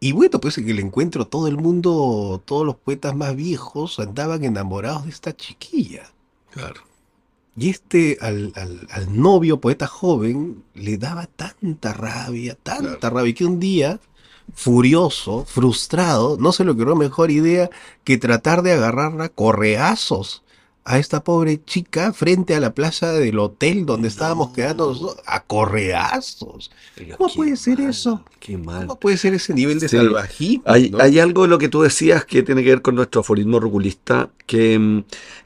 Y 0.00 0.12
bueno, 0.12 0.40
pues 0.40 0.56
en 0.58 0.68
el 0.68 0.78
encuentro 0.78 1.26
todo 1.26 1.46
el 1.48 1.56
mundo, 1.56 2.42
todos 2.46 2.64
los 2.66 2.76
poetas 2.76 3.14
más 3.14 3.36
viejos 3.36 3.98
andaban 4.00 4.44
enamorados 4.44 5.04
de 5.04 5.10
esta 5.10 5.36
chiquilla. 5.36 6.10
Claro. 6.50 6.82
Y 7.56 7.68
este 7.70 8.16
al, 8.20 8.52
al- 8.56 8.86
al 8.90 9.20
novio 9.20 9.60
poeta 9.60 9.86
joven 9.86 10.62
le 10.74 10.96
daba 10.98 11.26
tanta 11.26 11.92
rabia, 11.92 12.56
tanta 12.62 13.10
rabia, 13.10 13.34
que 13.34 13.44
un 13.44 13.58
día, 13.60 13.98
furioso, 14.54 15.44
frustrado, 15.46 16.36
no 16.40 16.52
se 16.52 16.64
le 16.64 16.70
ocurrió 16.72 16.96
mejor 16.96 17.30
idea 17.30 17.70
que 18.04 18.18
tratar 18.18 18.62
de 18.62 18.72
agarrarla 18.72 19.24
a 19.24 19.28
correazos 19.28 20.42
a 20.84 20.98
esta 20.98 21.22
pobre 21.22 21.62
chica 21.64 22.12
frente 22.12 22.54
a 22.54 22.60
la 22.60 22.74
plaza 22.74 23.12
del 23.12 23.38
hotel 23.38 23.84
donde 23.84 24.08
estábamos 24.08 24.50
quedando 24.52 25.16
a 25.26 25.42
correazos. 25.44 26.70
¿Cómo 27.18 27.32
puede 27.34 27.56
ser 27.56 27.78
mal, 27.78 27.90
eso? 27.90 28.24
Qué 28.40 28.56
mal. 28.56 28.86
¿Cómo 28.86 28.98
puede 28.98 29.18
ser 29.18 29.34
ese 29.34 29.52
nivel 29.54 29.78
de 29.78 29.88
Sí. 29.88 29.96
salvajismo? 29.98 30.64
Hay, 30.66 30.90
no? 30.90 30.98
hay 31.00 31.18
algo 31.18 31.42
de 31.42 31.48
lo 31.48 31.58
que 31.58 31.68
tú 31.68 31.82
decías 31.82 32.24
que 32.24 32.42
tiene 32.42 32.62
que 32.64 32.70
ver 32.70 32.82
con 32.82 32.94
nuestro 32.94 33.20
aforismo 33.20 33.60
ruculista, 33.60 34.30
que, 34.46 34.78
mm, 34.78 35.04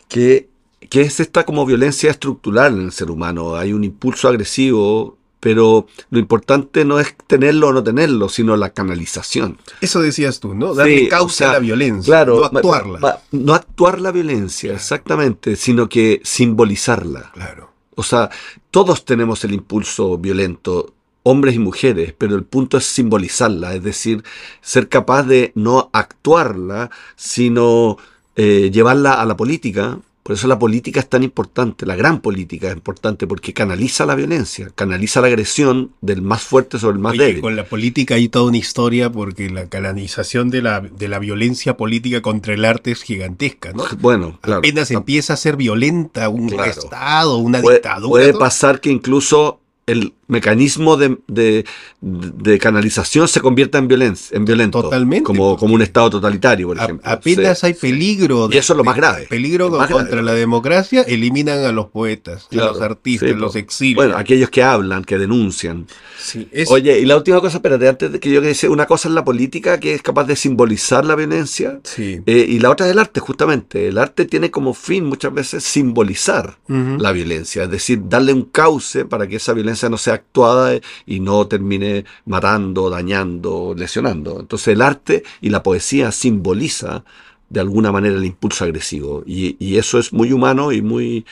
que, 0.08 0.48
que 0.94 1.00
es 1.00 1.18
esta 1.18 1.44
como 1.44 1.66
violencia 1.66 2.08
estructural 2.08 2.74
en 2.78 2.82
el 2.86 2.92
ser 2.92 3.10
humano. 3.10 3.56
Hay 3.56 3.72
un 3.72 3.82
impulso 3.82 4.28
agresivo, 4.28 5.18
pero 5.40 5.88
lo 6.10 6.18
importante 6.20 6.84
no 6.84 7.00
es 7.00 7.16
tenerlo 7.26 7.66
o 7.68 7.72
no 7.72 7.82
tenerlo, 7.82 8.28
sino 8.28 8.56
la 8.56 8.70
canalización. 8.72 9.58
Eso 9.80 10.00
decías 10.00 10.38
tú, 10.38 10.54
¿no? 10.54 10.72
Darle 10.72 11.00
Sí, 11.00 11.08
causa 11.08 11.24
o 11.24 11.28
sea, 11.36 11.50
a 11.50 11.52
la 11.54 11.58
violencia, 11.58 12.06
Claro, 12.12 12.36
no 12.38 12.44
actuarla. 12.58 12.98
ma- 13.00 13.08
ma- 13.08 13.18
no 13.32 13.54
actuar 13.54 14.00
la 14.00 14.12
violencia, 14.12 14.72
exactamente, 14.72 15.56
sino 15.56 15.88
que 15.88 16.20
simbolizarla. 16.22 17.32
Claro. 17.34 17.72
O 17.96 18.04
sea, 18.04 18.30
todos 18.70 19.04
tenemos 19.04 19.42
el 19.42 19.52
impulso 19.52 20.16
violento, 20.16 20.94
hombres 21.24 21.56
y 21.56 21.58
mujeres, 21.58 22.14
pero 22.16 22.36
el 22.36 22.44
punto 22.44 22.76
es 22.78 22.84
simbolizarla, 22.84 23.74
es 23.74 23.82
decir, 23.82 24.22
ser 24.60 24.88
capaz 24.88 25.24
de 25.24 25.50
no 25.56 25.90
actuarla, 25.92 26.90
sino 27.16 27.98
eh, 28.36 28.70
llevarla 28.72 29.14
a 29.20 29.26
la 29.26 29.36
política. 29.36 29.98
Por 30.24 30.34
eso 30.34 30.48
la 30.48 30.58
política 30.58 31.00
es 31.00 31.08
tan 31.08 31.22
importante, 31.22 31.84
la 31.84 31.96
gran 31.96 32.20
política 32.22 32.68
es 32.68 32.74
importante, 32.74 33.26
porque 33.26 33.52
canaliza 33.52 34.06
la 34.06 34.14
violencia, 34.14 34.70
canaliza 34.74 35.20
la 35.20 35.26
agresión 35.26 35.90
del 36.00 36.22
más 36.22 36.42
fuerte 36.42 36.78
sobre 36.78 36.94
el 36.94 36.98
más 37.00 37.12
Oye, 37.12 37.24
débil. 37.26 37.40
con 37.42 37.56
la 37.56 37.64
política 37.66 38.14
hay 38.14 38.28
toda 38.30 38.46
una 38.46 38.56
historia 38.56 39.12
porque 39.12 39.50
la 39.50 39.68
canalización 39.68 40.48
de 40.48 40.62
la, 40.62 40.80
de 40.80 41.08
la 41.08 41.18
violencia 41.18 41.76
política 41.76 42.22
contra 42.22 42.54
el 42.54 42.64
arte 42.64 42.90
es 42.92 43.02
gigantesca, 43.02 43.72
¿no? 43.74 43.84
Bueno, 44.00 44.38
claro. 44.40 44.60
Apenas 44.60 44.90
empieza 44.90 45.34
a 45.34 45.36
ser 45.36 45.56
violenta 45.56 46.28
un 46.30 46.48
Claro. 46.48 46.70
Estado, 46.70 47.36
una 47.36 47.60
puede, 47.60 47.76
dictadura. 47.76 48.08
puede 48.10 48.32
¿no? 48.32 48.38
pasar 48.38 48.80
que 48.80 48.90
incluso 48.90 49.60
el 49.86 50.14
mecanismo 50.28 50.96
de, 50.96 51.18
de- 51.28 51.64
de 52.00 52.58
canalización 52.58 53.28
se 53.28 53.40
convierta 53.40 53.78
en 53.78 53.88
violencia, 53.88 54.36
en 54.36 54.44
violento. 54.44 54.82
Totalmente, 54.82 55.24
Como, 55.24 55.56
como 55.56 55.74
un 55.74 55.82
estado 55.82 56.10
totalitario, 56.10 56.68
por 56.68 56.80
A- 56.80 56.84
ejemplo. 56.84 57.10
apenas 57.10 57.58
Sí. 57.58 57.66
hay 57.66 57.74
peligro. 57.74 58.48
Y 58.50 58.56
eso 58.58 58.72
es 58.72 58.76
lo 58.76 58.84
más 58.84 58.96
grave. 58.96 59.26
Peligro 59.28 59.70
más 59.70 59.90
contra 59.90 60.08
grave. 60.16 60.22
la 60.22 60.32
democracia, 60.34 61.02
eliminan 61.02 61.64
a 61.64 61.72
los 61.72 61.86
poetas, 61.86 62.48
a 62.52 62.54
los 62.56 62.80
artistas, 62.80 63.28
Sí, 63.30 63.34
los 63.34 63.52
po. 63.52 63.58
exilios. 63.58 63.96
Bueno, 63.96 64.16
aquellos 64.16 64.50
que 64.50 64.62
hablan, 64.62 65.04
que 65.04 65.18
denuncian. 65.18 65.86
Sí, 66.18 66.48
es- 66.52 66.70
Oye, 66.70 66.98
y 67.00 67.04
la 67.04 67.16
última 67.16 67.40
cosa, 67.40 67.58
espérate, 67.58 67.88
antes 67.88 68.12
de 68.12 68.20
que 68.20 68.30
yo 68.30 68.40
decía, 68.40 68.70
una 68.70 68.86
cosa 68.86 69.08
es 69.08 69.14
la 69.14 69.24
política, 69.24 69.78
que 69.80 69.94
es 69.94 70.02
capaz 70.02 70.24
de 70.24 70.36
simbolizar 70.36 71.04
la 71.04 71.14
violencia, 71.14 71.80
sí. 71.84 72.20
eh, 72.26 72.46
y 72.48 72.58
la 72.60 72.70
otra 72.70 72.86
es 72.86 72.92
el 72.92 72.98
arte, 72.98 73.20
justamente. 73.20 73.88
El 73.88 73.98
arte 73.98 74.24
tiene 74.24 74.50
como 74.50 74.74
fin 74.74 75.04
muchas 75.04 75.32
veces 75.34 75.64
simbolizar 75.64 76.56
la 76.68 77.12
violencia, 77.12 77.64
es 77.64 77.70
decir, 77.70 78.00
darle 78.08 78.32
un 78.32 78.42
cauce 78.44 79.04
para 79.04 79.26
que 79.26 79.36
esa 79.36 79.52
violencia 79.52 79.88
no 79.88 79.98
sea 79.98 80.13
actuada 80.14 80.80
y 81.06 81.20
no 81.20 81.46
termine 81.46 82.04
matando, 82.26 82.90
dañando, 82.90 83.74
lesionando. 83.76 84.40
Entonces 84.40 84.68
el 84.68 84.82
arte 84.82 85.22
y 85.40 85.50
la 85.50 85.62
poesía 85.62 86.12
simboliza 86.12 87.04
de 87.50 87.60
alguna 87.60 87.92
manera 87.92 88.16
el 88.16 88.24
impulso 88.24 88.64
agresivo 88.64 89.22
y, 89.26 89.56
y 89.64 89.78
eso 89.78 89.98
es 89.98 90.12
muy 90.12 90.32
humano 90.32 90.72
y 90.72 90.82
muy, 90.82 91.24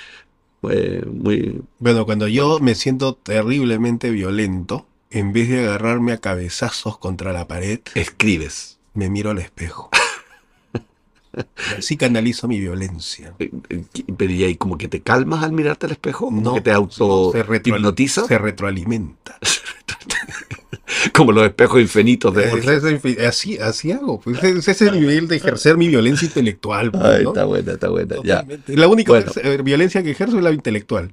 eh, 0.70 1.04
muy... 1.06 1.62
Bueno, 1.78 2.04
cuando 2.04 2.28
yo 2.28 2.58
me 2.60 2.74
siento 2.74 3.14
terriblemente 3.14 4.10
violento, 4.10 4.86
en 5.10 5.32
vez 5.32 5.48
de 5.48 5.60
agarrarme 5.60 6.12
a 6.12 6.18
cabezazos 6.18 6.98
contra 6.98 7.32
la 7.32 7.48
pared, 7.48 7.80
escribes. 7.94 8.78
me 8.94 9.10
miro 9.10 9.30
al 9.30 9.38
espejo. 9.38 9.90
Así 11.78 11.96
canalizo 11.96 12.46
mi 12.48 12.60
violencia. 12.60 13.34
Eh, 13.38 13.50
eh, 13.70 13.84
Pero 14.16 14.32
y 14.32 14.44
ahí 14.44 14.56
como 14.56 14.76
que 14.78 14.88
te 14.88 15.00
calmas 15.00 15.42
al 15.42 15.52
mirarte 15.52 15.86
al 15.86 15.92
espejo, 15.92 16.26
como 16.26 16.40
No, 16.40 16.54
que 16.54 16.60
te 16.60 16.72
auto 16.72 17.30
se 17.32 17.42
retro- 17.44 17.76
hipnotiza, 17.76 18.24
Se 18.28 18.38
retroalimenta. 18.38 19.38
como 21.14 21.32
los 21.32 21.44
espejos 21.44 21.80
infinitos 21.80 22.34
de 22.34 22.44
es- 22.52 23.18
Así, 23.26 23.58
así 23.58 23.92
hago. 23.92 24.20
Pues 24.20 24.42
ese 24.42 24.70
es 24.72 24.82
el 24.82 25.00
nivel 25.00 25.26
de 25.28 25.36
ejercer 25.36 25.76
mi 25.76 25.88
violencia 25.88 26.26
intelectual. 26.26 26.90
pues, 26.92 27.02
Ay, 27.04 27.24
¿no? 27.24 27.30
está 27.30 27.44
buena, 27.44 27.72
está 27.72 27.88
buena. 27.88 28.16
Ya. 28.24 28.44
La 28.68 28.88
única 28.88 29.12
Bueno. 29.12 29.32
violencia 29.64 30.02
que 30.02 30.10
ejerzo 30.10 30.36
es 30.38 30.44
la 30.44 30.52
intelectual. 30.52 31.12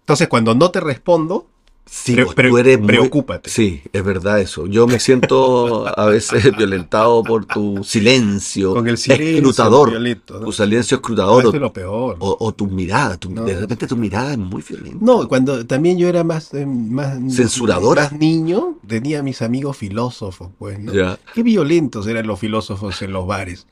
Entonces, 0.00 0.28
cuando 0.28 0.54
no 0.54 0.70
te 0.70 0.80
respondo, 0.80 1.48
Sí, 1.90 2.12
Pre- 2.14 2.26
pues, 2.26 2.36
tú 2.50 2.58
eres 2.58 2.78
muy- 2.78 2.86
preocúpate. 2.86 3.48
Sí, 3.50 3.82
es 3.92 4.04
verdad 4.04 4.40
eso. 4.40 4.66
Yo 4.66 4.86
me 4.86 5.00
siento 5.00 5.86
a 5.88 6.06
veces 6.06 6.44
violentado 6.56 7.22
por 7.22 7.46
tu 7.46 7.82
silencio, 7.84 8.74
con 8.74 8.86
el 8.88 8.98
silencio 8.98 9.36
escrutador, 9.36 9.90
violento, 9.90 10.34
¿no? 10.38 10.46
tu 10.46 10.52
silencio 10.52 10.96
escrutador 10.96 11.46
o, 11.46 11.52
es 11.54 11.60
lo 11.60 11.72
peor. 11.72 12.16
o- 12.20 12.36
o 12.40 12.52
tu 12.52 12.66
mirada. 12.66 13.16
tu- 13.16 13.30
No. 13.30 13.44
De 13.44 13.58
repente 13.58 13.86
tu 13.86 13.96
mirada 13.96 14.32
es 14.32 14.38
muy 14.38 14.62
violenta. 14.68 14.98
No, 15.00 15.26
cuando 15.28 15.64
también 15.66 15.98
yo 15.98 16.08
era 16.08 16.24
más, 16.24 16.52
eh, 16.54 16.66
más 16.66 17.18
Censuradora. 17.34 18.02
más 18.04 18.12
niño, 18.12 18.78
tenía 18.86 19.22
mis 19.22 19.40
amigos 19.42 19.76
filósofos, 19.76 20.50
pues, 20.58 20.78
¿no? 20.78 20.92
Ya. 20.92 21.18
Qué 21.34 21.42
violentos 21.42 22.06
eran 22.06 22.26
los 22.26 22.38
filósofos 22.38 23.00
en 23.02 23.12
los 23.12 23.26
bares, 23.26 23.66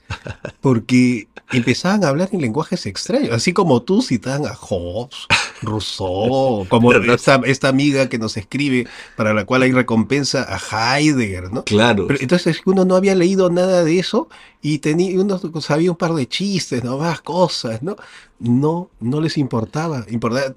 porque 0.61 1.29
empezaban 1.53 2.05
a 2.05 2.09
hablar 2.09 2.29
en 2.33 2.41
lenguajes 2.41 2.87
extraños, 2.87 3.31
así 3.33 3.53
como 3.53 3.83
tú 3.83 4.03
citaban 4.03 4.47
a 4.47 4.55
Hobbes, 4.55 5.27
Rousseau, 5.63 6.67
como 6.69 6.93
esta, 6.93 7.41
esta, 7.45 7.69
amiga 7.69 8.06
que 8.09 8.19
nos 8.19 8.37
escribe, 8.37 8.87
para 9.17 9.35
la 9.35 9.45
cual 9.45 9.63
hay 9.63 9.73
recompensa 9.73 10.47
a 10.49 10.99
Heidegger, 10.99 11.53
¿no? 11.53 11.65
Claro. 11.65 12.07
Pero 12.07 12.21
entonces 12.21 12.61
uno 12.65 12.85
no 12.85 12.97
había 12.97 13.15
leído 13.15 13.51
nada 13.51 13.85
de 13.85 13.99
eso 13.99 14.29
y 14.63 14.79
tenía, 14.79 15.21
uno 15.21 15.39
sabía 15.61 15.91
un 15.91 15.97
par 15.97 16.15
de 16.15 16.27
chistes, 16.27 16.83
¿no? 16.83 16.99
Más 16.99 17.21
cosas, 17.21 17.83
¿no? 17.83 17.97
No, 18.39 18.91
no 19.01 19.21
les 19.21 19.39
importaba, 19.39 20.05
importaba 20.09 20.53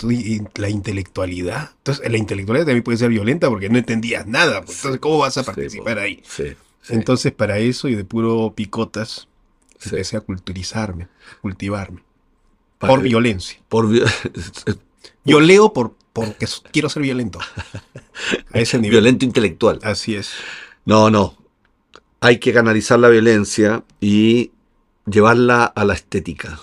la 0.56 0.70
intelectualidad. 0.70 1.72
Entonces, 1.78 2.12
la 2.12 2.18
intelectualidad 2.18 2.66
también 2.66 2.84
puede 2.84 2.98
ser 2.98 3.10
violenta 3.10 3.50
porque 3.50 3.70
no 3.70 3.78
entendías 3.78 4.26
nada. 4.28 4.62
Pues, 4.64 4.78
entonces, 4.78 5.00
¿cómo 5.00 5.20
vas 5.20 5.38
a 5.38 5.44
participar 5.44 6.00
ahí? 6.00 6.22
Sí, 6.28 6.56
Entonces, 6.90 7.32
para 7.32 7.60
eso 7.60 7.88
y 7.88 7.96
de 7.96 8.04
puro 8.04 8.54
picotas, 8.56 9.28
empecé 9.84 10.18
a 10.18 10.22
culturizarme, 10.22 11.08
cultivarme. 11.42 12.02
por 12.80 13.02
violencia. 13.02 13.60
Por 13.70 13.90
Yo 15.26 15.40
leo 15.40 15.74
por, 15.74 15.94
porque 16.14 16.48
quiero 16.72 16.90
ser 16.90 17.04
violento. 17.04 17.40
A 18.54 18.60
ese 18.60 18.78
nivel. 18.78 19.02
Violento 19.02 19.26
intelectual. 19.26 19.80
Así 19.84 20.16
es. 20.16 20.32
No, 20.86 21.10
no. 21.10 21.38
Hay 22.20 22.40
que 22.40 22.54
canalizar 22.54 23.00
la 23.00 23.10
violencia 23.10 23.84
y 24.02 24.52
llevarla 25.06 25.64
a 25.64 25.86
la 25.86 25.94
estética. 25.94 26.60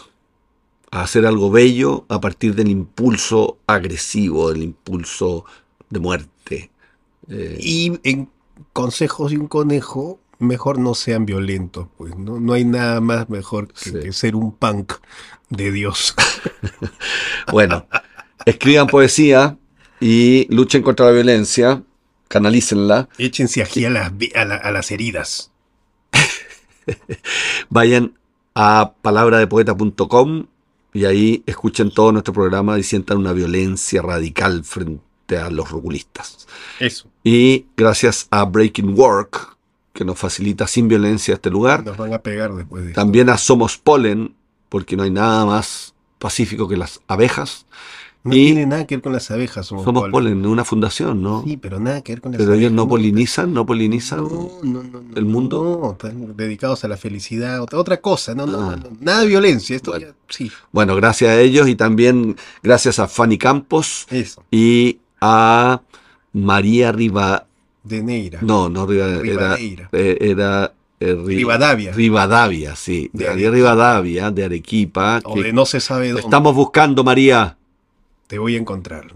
A 0.91 1.03
hacer 1.03 1.27
algo 1.27 1.51
bello 1.51 2.05
a 2.09 2.21
partir 2.21 2.55
del 2.55 2.69
impulso 2.69 3.59
agresivo, 3.67 4.53
del 4.53 4.63
impulso 4.63 5.45
de 5.89 5.99
muerte. 6.01 6.71
Eh, 7.29 7.59
y 7.61 7.99
en 8.05 8.29
consejos 8.73 9.31
de 9.31 9.39
un 9.39 9.49
conejo, 9.49 10.21
mejor 10.39 10.79
no 10.79 10.95
sean 10.95 11.27
violentos, 11.27 11.89
pues 11.97 12.17
no, 12.17 12.39
no 12.39 12.53
hay 12.53 12.65
nada 12.65 13.01
más 13.01 13.29
mejor 13.31 13.73
que 13.73 14.13
ser 14.13 14.37
un 14.37 14.53
punk 14.53 14.95
de 15.49 15.73
Dios. 15.73 16.15
bueno, 17.53 17.87
escriban 18.47 18.87
poesía 18.87 19.59
y 20.01 20.47
luchen 20.55 20.83
contra 20.83 21.07
la 21.07 21.13
violencia, 21.13 21.83
canalícenla. 22.29 23.09
Échense 23.19 23.63
aquí 23.63 23.85
a, 23.85 23.91
las 23.91 24.91
heridas. 24.91 25.51
Vayan 27.69 28.15
a 28.55 28.93
palabradepoeta.com 29.03 30.47
y 30.95 31.05
ahí 31.05 31.43
escuchen 31.45 31.91
todo 31.91 32.13
nuestro 32.13 32.33
programa 32.33 32.79
y 32.79 32.83
sientan 32.83 33.19
una 33.19 33.33
violencia 33.33 34.01
radical 34.01 34.65
frente 34.65 35.37
a 35.37 35.51
los 35.51 35.71
rugulistas. 35.71 36.47
Eso. 36.81 37.11
Y 37.23 37.67
gracias 37.77 38.29
a 38.31 38.45
Breaking 38.45 38.99
Work, 38.99 39.57
que 39.93 40.05
nos 40.05 40.19
facilita 40.19 40.67
sin 40.67 40.89
violencia 40.89 41.35
este 41.35 41.51
lugar. 41.51 41.85
Nos 41.85 41.97
van 41.97 42.15
a 42.15 42.23
pegar 42.23 42.55
después 42.55 42.87
de 42.87 42.93
También 42.93 43.29
a 43.29 43.37
Somos 43.37 43.77
Polen, 43.77 44.35
porque 44.69 44.97
no 44.97 45.03
hay 45.03 45.11
nada 45.11 45.45
más 45.45 45.95
pacífico 46.19 46.69
que 46.69 46.77
las 46.77 47.01
abejas. 47.09 47.67
No 48.27 48.33
tiene 48.33 48.67
nada 48.67 48.87
que 48.87 48.97
ver 48.97 49.03
con 49.03 49.13
las 49.13 49.31
abejas. 49.31 49.67
Somos, 49.67 49.85
somos 49.85 50.09
polen, 50.11 50.45
una 50.45 50.65
fundación, 50.65 51.23
¿no? 51.23 51.43
Sí, 51.45 51.57
pero 51.57 51.79
nada 51.81 52.03
que 52.03 52.13
ver 52.13 52.21
con 52.21 52.33
las 52.33 52.41
abejas. 52.41 52.51
Pero 52.51 52.61
ellos 52.61 52.73
no 52.73 52.89
polinizan, 52.89 53.55
no 53.55 53.65
polinizan 53.65 54.27
el 55.15 55.25
mundo. 55.25 55.81
No, 55.83 55.93
están 55.93 56.37
dedicados 56.37 56.85
a 56.85 56.89
la 56.89 56.97
felicidad, 56.97 57.63
otra 57.63 58.01
cosa, 58.01 58.35
no, 58.35 58.47
no, 58.47 58.71
ah. 58.71 58.79
nada 59.01 59.21
de 59.21 59.27
violencia. 59.29 59.77
Esto 59.77 59.93
bueno. 59.93 60.09
sí. 60.29 60.51
bueno, 60.73 60.97
gracias 60.97 61.31
a 61.31 61.41
ellos 61.41 61.69
y 61.69 61.77
también 61.77 62.37
gracias 62.63 62.99
a 62.99 63.09
Fanny 63.09 63.39
Campos 63.39 64.07
y 64.51 64.99
a 65.21 65.81
María 66.33 66.93
Riva. 66.93 67.47
De 67.85 68.03
Neira. 68.03 68.41
No, 68.43 68.69
no 68.69 68.87
Riva, 68.87 69.07
era, 69.25 69.57
eh, 69.57 70.19
era 70.21 70.73
eh, 70.99 71.15
Rivadavia. 71.15 71.93
Rivadavia, 71.93 72.75
sí. 72.75 73.11
De, 73.13 73.35
de 73.37 73.51
Rivadavia, 73.51 74.31
de 74.31 74.45
Arequipa. 74.45 75.21
O 75.25 75.41
de 75.41 75.53
no 75.53 75.67
se 75.67 75.81
sabe 75.81 76.09
dónde. 76.09 76.23
Estamos 76.23 76.55
buscando, 76.55 77.05
María. 77.05 77.57
Te 78.27 78.41
voy 78.41 78.57
a 78.57 78.59
encontrar. 78.59 79.15